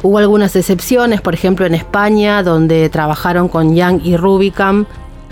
Hubo 0.00 0.18
algunas 0.18 0.54
excepciones, 0.54 1.20
por 1.20 1.34
ejemplo 1.34 1.66
en 1.66 1.74
España, 1.74 2.44
donde 2.44 2.88
trabajaron 2.88 3.48
con 3.48 3.74
Young 3.74 4.00
y 4.04 4.16
Rubicam, 4.16 4.86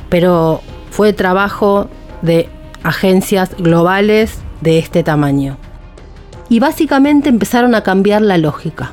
pero 0.08 0.60
fue 0.90 1.12
trabajo 1.12 1.88
de 2.20 2.48
agencias 2.82 3.54
globales 3.56 4.38
de 4.60 4.80
este 4.80 5.04
tamaño. 5.04 5.56
Y 6.48 6.58
básicamente 6.58 7.28
empezaron 7.28 7.76
a 7.76 7.84
cambiar 7.84 8.22
la 8.22 8.38
lógica. 8.38 8.90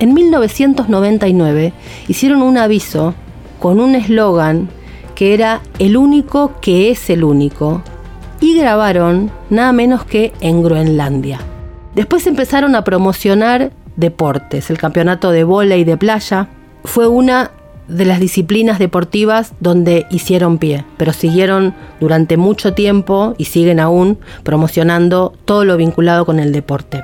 En 0.00 0.12
1999 0.12 1.72
hicieron 2.08 2.42
un 2.42 2.58
aviso 2.58 3.14
con 3.60 3.78
un 3.78 3.94
eslogan 3.94 4.70
que 5.14 5.34
era 5.34 5.60
el 5.78 5.96
único 5.96 6.52
que 6.60 6.90
es 6.90 7.10
el 7.10 7.24
único, 7.24 7.82
y 8.40 8.58
grabaron 8.58 9.30
nada 9.50 9.72
menos 9.72 10.04
que 10.04 10.32
en 10.40 10.62
Groenlandia. 10.62 11.40
Después 11.94 12.26
empezaron 12.26 12.74
a 12.74 12.84
promocionar 12.84 13.70
deportes. 13.96 14.70
El 14.70 14.78
campeonato 14.78 15.30
de 15.30 15.44
y 15.76 15.84
de 15.84 15.96
playa 15.96 16.48
fue 16.84 17.06
una 17.06 17.52
de 17.88 18.04
las 18.04 18.18
disciplinas 18.18 18.78
deportivas 18.78 19.52
donde 19.60 20.06
hicieron 20.10 20.58
pie, 20.58 20.84
pero 20.96 21.12
siguieron 21.12 21.74
durante 22.00 22.36
mucho 22.36 22.74
tiempo 22.74 23.34
y 23.38 23.44
siguen 23.44 23.78
aún 23.78 24.18
promocionando 24.42 25.34
todo 25.44 25.64
lo 25.64 25.76
vinculado 25.76 26.24
con 26.24 26.40
el 26.40 26.52
deporte. 26.52 27.02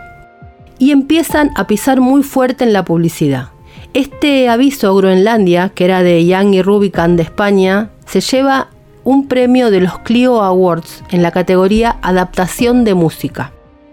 Y 0.79 0.93
empiezan 0.93 1.51
a 1.57 1.67
pisar 1.67 2.01
muy 2.01 2.23
fuerte 2.23 2.65
en 2.65 2.73
la 2.73 2.85
publicidad. 2.85 3.49
Este 3.93 4.49
aviso 4.49 4.95
Groenlandia, 4.95 5.71
que 5.71 5.85
era 5.85 6.03
de 6.03 6.25
Young 6.25 6.55
y 6.55 6.63
Rubicam 6.63 7.17
de 7.17 7.25
España, 7.25 7.91
se 8.11 8.21
lleva 8.21 8.67
un 9.05 9.29
premio 9.29 9.71
de 9.71 9.81
los 9.81 10.01
Clio 10.01 10.43
Awards 10.43 11.05
en 11.11 11.23
la 11.23 11.31
categoría 11.31 11.97
Adaptación 12.03 12.83
de 12.83 12.95
Música. 12.95 13.53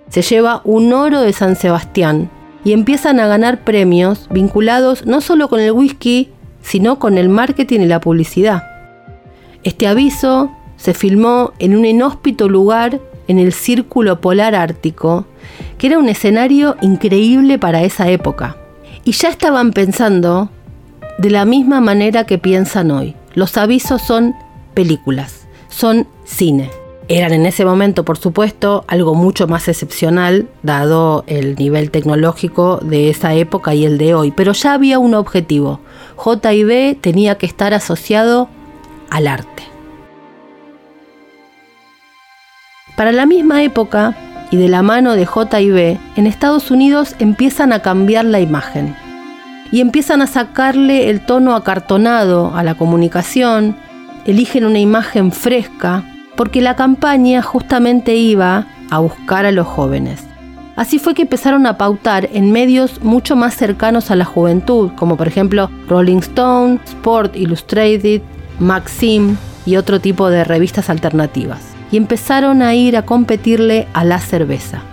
Se 0.09 0.23
lleva 0.23 0.61
un 0.63 0.91
oro 0.91 1.21
de 1.21 1.33
San 1.33 1.55
Sebastián 1.55 2.31
y 2.65 2.71
empiezan 2.71 3.19
a 3.19 3.27
ganar 3.27 3.63
premios 3.63 4.27
vinculados 4.31 5.05
no 5.05 5.21
solo 5.21 5.49
con 5.49 5.59
el 5.59 5.71
whisky, 5.71 6.31
sino 6.63 6.97
con 6.97 7.19
el 7.19 7.29
marketing 7.29 7.81
y 7.81 7.85
la 7.85 8.01
publicidad. 8.01 8.63
Este 9.61 9.85
aviso 9.87 10.51
se 10.77 10.95
filmó 10.95 11.53
en 11.59 11.75
un 11.75 11.85
inhóspito 11.85 12.49
lugar 12.49 12.99
en 13.27 13.37
el 13.37 13.53
Círculo 13.53 14.19
Polar 14.19 14.55
Ártico, 14.55 15.27
que 15.77 15.87
era 15.87 15.99
un 15.99 16.09
escenario 16.09 16.75
increíble 16.81 17.59
para 17.59 17.83
esa 17.83 18.09
época. 18.09 18.57
Y 19.03 19.11
ya 19.11 19.29
estaban 19.29 19.73
pensando 19.73 20.49
de 21.19 21.29
la 21.29 21.45
misma 21.45 21.81
manera 21.81 22.23
que 22.23 22.39
piensan 22.39 22.89
hoy. 22.89 23.15
Los 23.37 23.55
avisos 23.55 24.01
son 24.01 24.35
películas, 24.73 25.47
son 25.67 26.07
cine. 26.23 26.71
Eran 27.07 27.33
en 27.33 27.45
ese 27.45 27.65
momento, 27.65 28.03
por 28.03 28.17
supuesto, 28.17 28.83
algo 28.87 29.13
mucho 29.13 29.47
más 29.47 29.67
excepcional, 29.67 30.49
dado 30.63 31.23
el 31.27 31.53
nivel 31.53 31.91
tecnológico 31.91 32.77
de 32.77 33.11
esa 33.11 33.35
época 33.35 33.75
y 33.75 33.85
el 33.85 33.99
de 33.99 34.15
hoy, 34.15 34.31
pero 34.31 34.53
ya 34.53 34.73
había 34.73 34.97
un 34.97 35.13
objetivo. 35.13 35.81
JB 36.17 36.99
tenía 36.99 37.37
que 37.37 37.45
estar 37.45 37.75
asociado 37.75 38.49
al 39.11 39.27
arte. 39.27 39.61
Para 42.95 43.11
la 43.11 43.27
misma 43.27 43.61
época, 43.61 44.17
y 44.49 44.57
de 44.57 44.67
la 44.67 44.81
mano 44.81 45.13
de 45.13 45.25
JB, 45.25 45.99
en 46.15 46.25
Estados 46.25 46.71
Unidos 46.71 47.13
empiezan 47.19 47.71
a 47.71 47.83
cambiar 47.83 48.25
la 48.25 48.39
imagen 48.39 48.95
y 49.71 49.81
empiezan 49.81 50.21
a 50.21 50.27
sacarle 50.27 51.09
el 51.09 51.21
tono 51.21 51.55
acartonado 51.55 52.55
a 52.55 52.63
la 52.63 52.75
comunicación, 52.75 53.75
eligen 54.25 54.65
una 54.65 54.79
imagen 54.79 55.31
fresca, 55.31 56.03
porque 56.35 56.61
la 56.61 56.75
campaña 56.75 57.41
justamente 57.41 58.15
iba 58.15 58.67
a 58.89 58.99
buscar 58.99 59.45
a 59.45 59.51
los 59.51 59.67
jóvenes. 59.67 60.23
Así 60.75 60.99
fue 60.99 61.15
que 61.15 61.23
empezaron 61.23 61.65
a 61.65 61.77
pautar 61.77 62.29
en 62.33 62.51
medios 62.51 63.01
mucho 63.01 63.35
más 63.35 63.55
cercanos 63.55 64.11
a 64.11 64.15
la 64.15 64.25
juventud, 64.25 64.91
como 64.95 65.17
por 65.17 65.27
ejemplo 65.27 65.71
Rolling 65.89 66.19
Stone, 66.19 66.79
Sport 66.85 67.35
Illustrated, 67.35 68.21
Maxim 68.59 69.37
y 69.65 69.75
otro 69.77 69.99
tipo 69.99 70.29
de 70.29 70.43
revistas 70.43 70.91
alternativas. 70.91 71.61
Y 71.91 71.97
empezaron 71.97 72.61
a 72.61 72.75
ir 72.75 72.95
a 72.95 73.05
competirle 73.05 73.87
a 73.93 74.03
la 74.03 74.19
cerveza. 74.19 74.83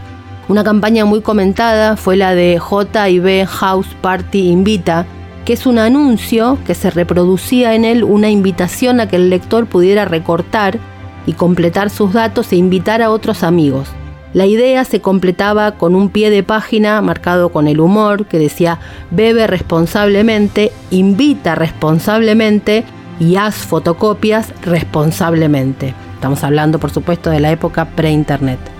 Una 0.46 0.62
campaña 0.62 1.07
muy 1.07 1.22
comentada 1.22 1.96
fue 1.96 2.16
la 2.16 2.35
de 2.35 2.59
JB 2.59 3.46
House 3.46 3.88
Party 4.02 4.50
Invita, 4.50 5.07
que 5.46 5.54
es 5.54 5.64
un 5.64 5.78
anuncio 5.78 6.59
que 6.66 6.74
se 6.74 6.90
reproducía 6.90 7.74
en 7.74 7.87
él 7.87 8.04
una 8.04 8.28
invitación 8.28 9.00
a 9.00 9.09
que 9.09 9.16
el 9.16 9.30
lector 9.30 9.66
pudiera 9.66 10.04
recortar 10.04 10.78
y 11.26 11.33
completar 11.33 11.88
sus 11.88 12.12
datos 12.12 12.52
e 12.52 12.57
invitar 12.57 13.00
a 13.00 13.11
otros 13.11 13.42
amigos. 13.42 13.88
La 14.35 14.44
idea 14.44 14.85
se 14.85 15.00
completaba 15.00 15.72
con 15.72 15.94
un 15.94 16.11
pie 16.11 16.28
de 16.28 16.42
página 16.42 17.00
marcado 17.00 17.48
con 17.48 17.66
el 17.66 17.80
humor 17.80 18.26
que 18.26 18.38
decía 18.38 18.80
bebe 19.11 19.46
responsablemente, 19.46 20.72
invita 20.90 21.54
responsablemente 21.54 22.85
y 23.18 23.37
haz 23.37 23.54
fotocopias 23.54 24.52
responsablemente. 24.62 25.94
Estamos 26.14 26.44
hablando 26.44 26.78
por 26.78 26.90
supuesto 26.90 27.30
de 27.30 27.40
la 27.40 27.50
época 27.50 27.87
pre-internet. 27.87 28.73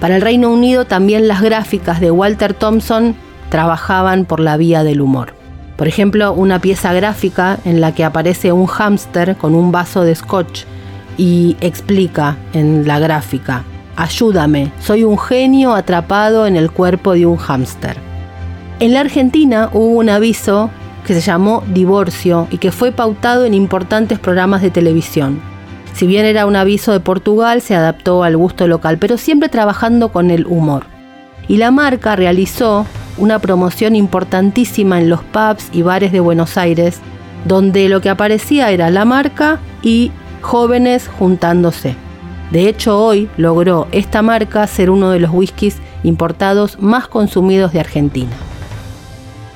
Para 0.00 0.16
el 0.16 0.22
Reino 0.22 0.50
Unido 0.50 0.84
también 0.84 1.26
las 1.26 1.42
gráficas 1.42 2.00
de 2.00 2.10
Walter 2.10 2.54
Thompson 2.54 3.16
trabajaban 3.50 4.24
por 4.24 4.40
la 4.40 4.56
vía 4.56 4.84
del 4.84 5.00
humor. 5.00 5.34
Por 5.76 5.88
ejemplo, 5.88 6.32
una 6.32 6.60
pieza 6.60 6.92
gráfica 6.92 7.58
en 7.64 7.80
la 7.80 7.92
que 7.92 8.04
aparece 8.04 8.52
un 8.52 8.66
hámster 8.66 9.36
con 9.36 9.54
un 9.54 9.72
vaso 9.72 10.02
de 10.02 10.14
scotch 10.14 10.64
y 11.16 11.56
explica 11.60 12.36
en 12.52 12.86
la 12.86 12.98
gráfica, 12.98 13.64
ayúdame, 13.96 14.72
soy 14.80 15.04
un 15.04 15.18
genio 15.18 15.74
atrapado 15.74 16.46
en 16.46 16.56
el 16.56 16.70
cuerpo 16.70 17.14
de 17.14 17.26
un 17.26 17.36
hámster. 17.36 17.96
En 18.80 18.94
la 18.94 19.00
Argentina 19.00 19.70
hubo 19.72 19.98
un 19.98 20.08
aviso 20.08 20.70
que 21.04 21.14
se 21.14 21.20
llamó 21.20 21.64
Divorcio 21.72 22.46
y 22.50 22.58
que 22.58 22.70
fue 22.70 22.92
pautado 22.92 23.44
en 23.44 23.54
importantes 23.54 24.20
programas 24.20 24.62
de 24.62 24.70
televisión. 24.70 25.40
Si 25.98 26.06
bien 26.06 26.26
era 26.26 26.46
un 26.46 26.54
aviso 26.54 26.92
de 26.92 27.00
Portugal, 27.00 27.60
se 27.60 27.74
adaptó 27.74 28.22
al 28.22 28.36
gusto 28.36 28.68
local, 28.68 28.98
pero 28.98 29.18
siempre 29.18 29.48
trabajando 29.48 30.10
con 30.10 30.30
el 30.30 30.46
humor. 30.46 30.84
Y 31.48 31.56
la 31.56 31.72
marca 31.72 32.14
realizó 32.14 32.86
una 33.16 33.40
promoción 33.40 33.96
importantísima 33.96 35.00
en 35.00 35.10
los 35.10 35.24
pubs 35.24 35.70
y 35.72 35.82
bares 35.82 36.12
de 36.12 36.20
Buenos 36.20 36.56
Aires, 36.56 37.00
donde 37.46 37.88
lo 37.88 38.00
que 38.00 38.10
aparecía 38.10 38.70
era 38.70 38.90
la 38.90 39.04
marca 39.04 39.58
y 39.82 40.12
jóvenes 40.40 41.10
juntándose. 41.18 41.96
De 42.52 42.68
hecho, 42.68 42.96
hoy 42.96 43.28
logró 43.36 43.88
esta 43.90 44.22
marca 44.22 44.68
ser 44.68 44.90
uno 44.90 45.10
de 45.10 45.18
los 45.18 45.32
whiskies 45.32 45.78
importados 46.04 46.78
más 46.78 47.08
consumidos 47.08 47.72
de 47.72 47.80
Argentina. 47.80 48.30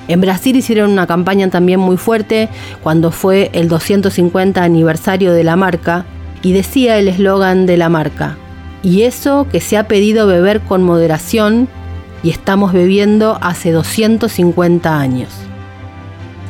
En 0.09 0.21
Brasil 0.21 0.57
hicieron 0.57 0.91
una 0.91 1.07
campaña 1.07 1.49
también 1.51 1.79
muy 1.79 1.99
fuerte 1.99 2.49
cuando 2.83 3.13
fue 3.13 3.53
el 3.53 3.69
250 3.69 4.65
aniversario 4.65 5.33
de 5.35 5.45
la 5.45 5.55
marca 5.55 6.05
y 6.43 6.53
decía 6.53 6.99
el 6.99 7.09
eslogan 7.09 7.67
de 7.67 7.77
la 7.77 7.89
marca, 7.89 8.37
y 8.83 9.03
eso 9.03 9.47
que 9.51 9.61
se 9.61 9.77
ha 9.77 9.89
pedido 9.89 10.27
beber 10.27 10.61
con 10.61 10.83
moderación 10.83 11.69
y 12.23 12.31
estamos 12.31 12.73
bebiendo 12.73 13.39
hace 13.41 13.73
250 13.73 14.99
años. 14.99 15.31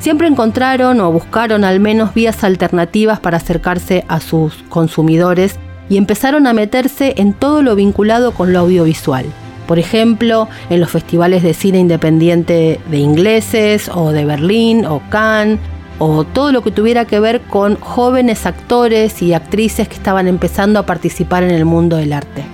Siempre 0.01 0.27
encontraron 0.27 1.01
o 1.01 1.13
buscaron 1.13 1.65
al 1.65 1.79
menos 1.79 2.13
vías 2.13 2.43
alternativas 2.43 3.21
para 3.21 3.37
acercarse 3.37 4.05
a 4.09 4.21
sus 4.21 4.55
consumidores 4.69 5.57
y 5.89 5.97
empezaron 5.97 6.47
a 6.47 6.53
meterse 6.53 7.15
en 7.19 7.35
todo 7.35 7.63
lo 7.63 7.77
vinculado 7.77 8.33
con 8.33 8.53
lo 8.53 8.61
audiovisual. 8.61 9.27
Por 9.69 9.79
ejemplo, 9.79 10.49
en 10.71 10.81
los 10.81 10.91
festivales 10.91 11.43
de 11.43 11.55
cine 11.55 11.79
independiente 11.79 12.81
de 12.91 12.99
ingleses 12.99 13.89
o 13.95 14.11
de 14.11 14.25
Berlín 14.25 14.87
o 14.87 15.01
Cannes 15.09 15.61
o 16.05 16.25
todo 16.25 16.51
lo 16.51 16.63
que 16.65 16.73
tuviera 16.73 17.05
que 17.05 17.21
ver 17.21 17.43
con 17.43 17.77
jóvenes 17.77 18.45
actores 18.45 19.23
y 19.23 19.35
actrices 19.35 19.87
que 19.87 19.95
estaban 19.95 20.27
empezando 20.27 20.81
a 20.81 20.85
participar 20.85 21.45
en 21.45 21.53
el 21.53 21.65
mundo 21.65 21.97
del 21.97 22.13
arte. 22.13 22.45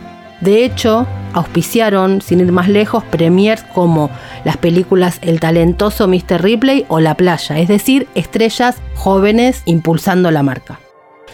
De 0.42 0.66
hecho, 0.66 1.06
auspiciaron, 1.32 2.20
sin 2.20 2.40
ir 2.40 2.52
más 2.52 2.68
lejos, 2.68 3.04
premiers 3.04 3.62
como 3.62 4.10
las 4.44 4.58
películas 4.58 5.18
El 5.22 5.40
talentoso 5.40 6.06
Mr. 6.06 6.42
Ripley 6.42 6.84
o 6.88 7.00
La 7.00 7.14
playa, 7.14 7.58
es 7.58 7.68
decir, 7.68 8.06
estrellas 8.14 8.82
jóvenes 8.94 9.62
impulsando 9.64 10.30
la 10.30 10.42
marca. 10.42 10.78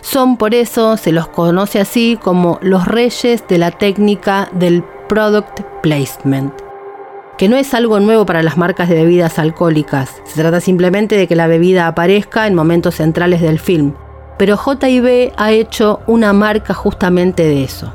Son 0.00 0.36
por 0.36 0.54
eso, 0.54 0.96
se 0.96 1.10
los 1.10 1.26
conoce 1.26 1.80
así 1.80 2.16
como 2.22 2.60
los 2.62 2.86
reyes 2.86 3.42
de 3.48 3.58
la 3.58 3.72
técnica 3.72 4.48
del 4.52 4.84
product 5.08 5.62
placement, 5.82 6.52
que 7.38 7.48
no 7.48 7.56
es 7.56 7.74
algo 7.74 8.00
nuevo 8.00 8.26
para 8.26 8.42
las 8.42 8.56
marcas 8.56 8.88
de 8.88 8.94
bebidas 8.94 9.38
alcohólicas, 9.38 10.22
se 10.24 10.40
trata 10.40 10.60
simplemente 10.60 11.16
de 11.16 11.26
que 11.26 11.36
la 11.36 11.46
bebida 11.46 11.86
aparezca 11.86 12.46
en 12.46 12.54
momentos 12.54 12.96
centrales 12.96 13.40
del 13.40 13.58
film, 13.58 13.94
pero 14.38 14.56
JB 14.56 15.32
ha 15.36 15.52
hecho 15.52 16.00
una 16.06 16.32
marca 16.32 16.74
justamente 16.74 17.44
de 17.44 17.64
eso. 17.64 17.92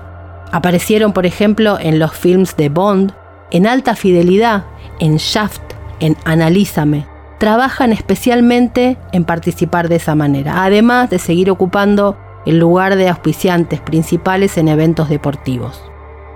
Aparecieron, 0.52 1.14
por 1.14 1.26
ejemplo, 1.26 1.78
en 1.80 2.00
los 2.00 2.14
films 2.14 2.56
de 2.58 2.70
Bond, 2.70 3.14
en 3.52 3.68
Alta 3.68 3.96
Fidelidad, 3.96 4.66
en 5.00 5.18
Shaft, 5.18 5.62
en 6.00 6.18
Analízame. 6.26 7.06
Trabajan 7.38 7.94
especialmente 7.94 8.98
en 9.12 9.26
participar 9.26 9.90
de 9.90 9.98
esa 9.98 10.16
manera, 10.16 10.64
además 10.64 11.10
de 11.10 11.20
seguir 11.20 11.50
ocupando 11.50 12.18
el 12.46 12.58
lugar 12.58 12.96
de 12.96 13.10
auspiciantes 13.10 13.80
principales 13.80 14.58
en 14.58 14.68
eventos 14.68 15.10
deportivos. 15.10 15.84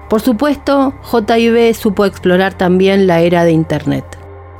Por 0.09 0.21
supuesto, 0.21 0.93
JIB 1.03 1.73
supo 1.73 2.05
explorar 2.05 2.53
también 2.53 3.07
la 3.07 3.21
era 3.21 3.43
de 3.43 3.51
Internet. 3.51 4.05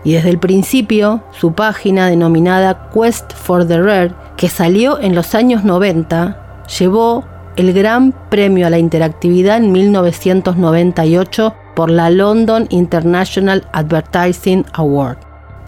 Y 0.04 0.14
desde 0.14 0.30
el 0.30 0.40
principio, 0.40 1.24
su 1.32 1.54
página 1.54 2.10
denominada 2.10 2.90
Quest 2.94 3.34
for 3.34 3.66
the 3.68 3.82
Rare, 3.82 4.14
que 4.36 4.50
salió 4.50 5.00
en 5.00 5.16
los 5.16 5.36
años 5.36 5.64
90, 5.64 6.66
llevó 6.78 7.24
el 7.56 7.74
Gran 7.74 8.14
Premio 8.30 8.68
a 8.68 8.70
la 8.70 8.80
Interactividad 8.80 9.58
en 9.58 9.72
1998 9.72 11.54
por 11.76 11.90
la 11.90 12.10
London 12.10 12.68
International 12.70 13.68
Advertising 13.72 14.66
Award. 14.74 15.18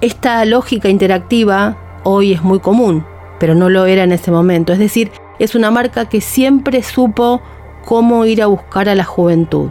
Esta 0.02 0.44
lógica 0.46 0.90
interactiva 0.90 1.78
hoy 2.04 2.34
es 2.34 2.44
muy 2.44 2.60
común, 2.60 3.06
pero 3.40 3.56
no 3.56 3.70
lo 3.70 3.86
era 3.86 4.04
en 4.04 4.12
ese 4.12 4.32
momento. 4.32 4.74
Es 4.74 4.80
decir, 4.80 5.12
es 5.40 5.56
una 5.56 5.72
marca 5.72 6.06
que 6.06 6.22
siempre 6.22 6.84
supo 6.84 7.42
cómo 7.86 8.26
ir 8.26 8.42
a 8.42 8.48
buscar 8.48 8.90
a 8.90 8.96
la 8.96 9.06
juventud. 9.06 9.70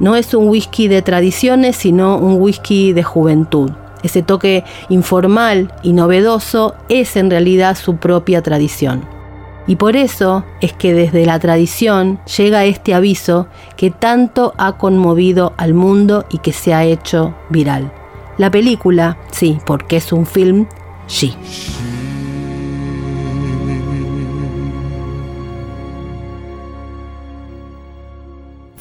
No 0.00 0.16
es 0.16 0.34
un 0.34 0.48
whisky 0.48 0.88
de 0.88 1.02
tradiciones, 1.02 1.76
sino 1.76 2.18
un 2.18 2.40
whisky 2.40 2.92
de 2.92 3.02
juventud. 3.02 3.70
Ese 4.02 4.22
toque 4.22 4.64
informal 4.88 5.72
y 5.82 5.92
novedoso 5.92 6.74
es 6.88 7.16
en 7.16 7.30
realidad 7.30 7.76
su 7.76 7.96
propia 7.96 8.42
tradición. 8.42 9.02
Y 9.66 9.76
por 9.76 9.96
eso 9.96 10.44
es 10.60 10.72
que 10.72 10.94
desde 10.94 11.26
la 11.26 11.38
tradición 11.38 12.20
llega 12.36 12.64
este 12.64 12.94
aviso 12.94 13.48
que 13.76 13.90
tanto 13.90 14.54
ha 14.56 14.78
conmovido 14.78 15.52
al 15.56 15.74
mundo 15.74 16.24
y 16.30 16.38
que 16.38 16.52
se 16.52 16.74
ha 16.74 16.84
hecho 16.84 17.34
viral. 17.50 17.92
La 18.38 18.50
película, 18.50 19.18
sí, 19.30 19.58
porque 19.66 19.96
es 19.96 20.12
un 20.12 20.26
film, 20.26 20.66
sí. 21.06 21.34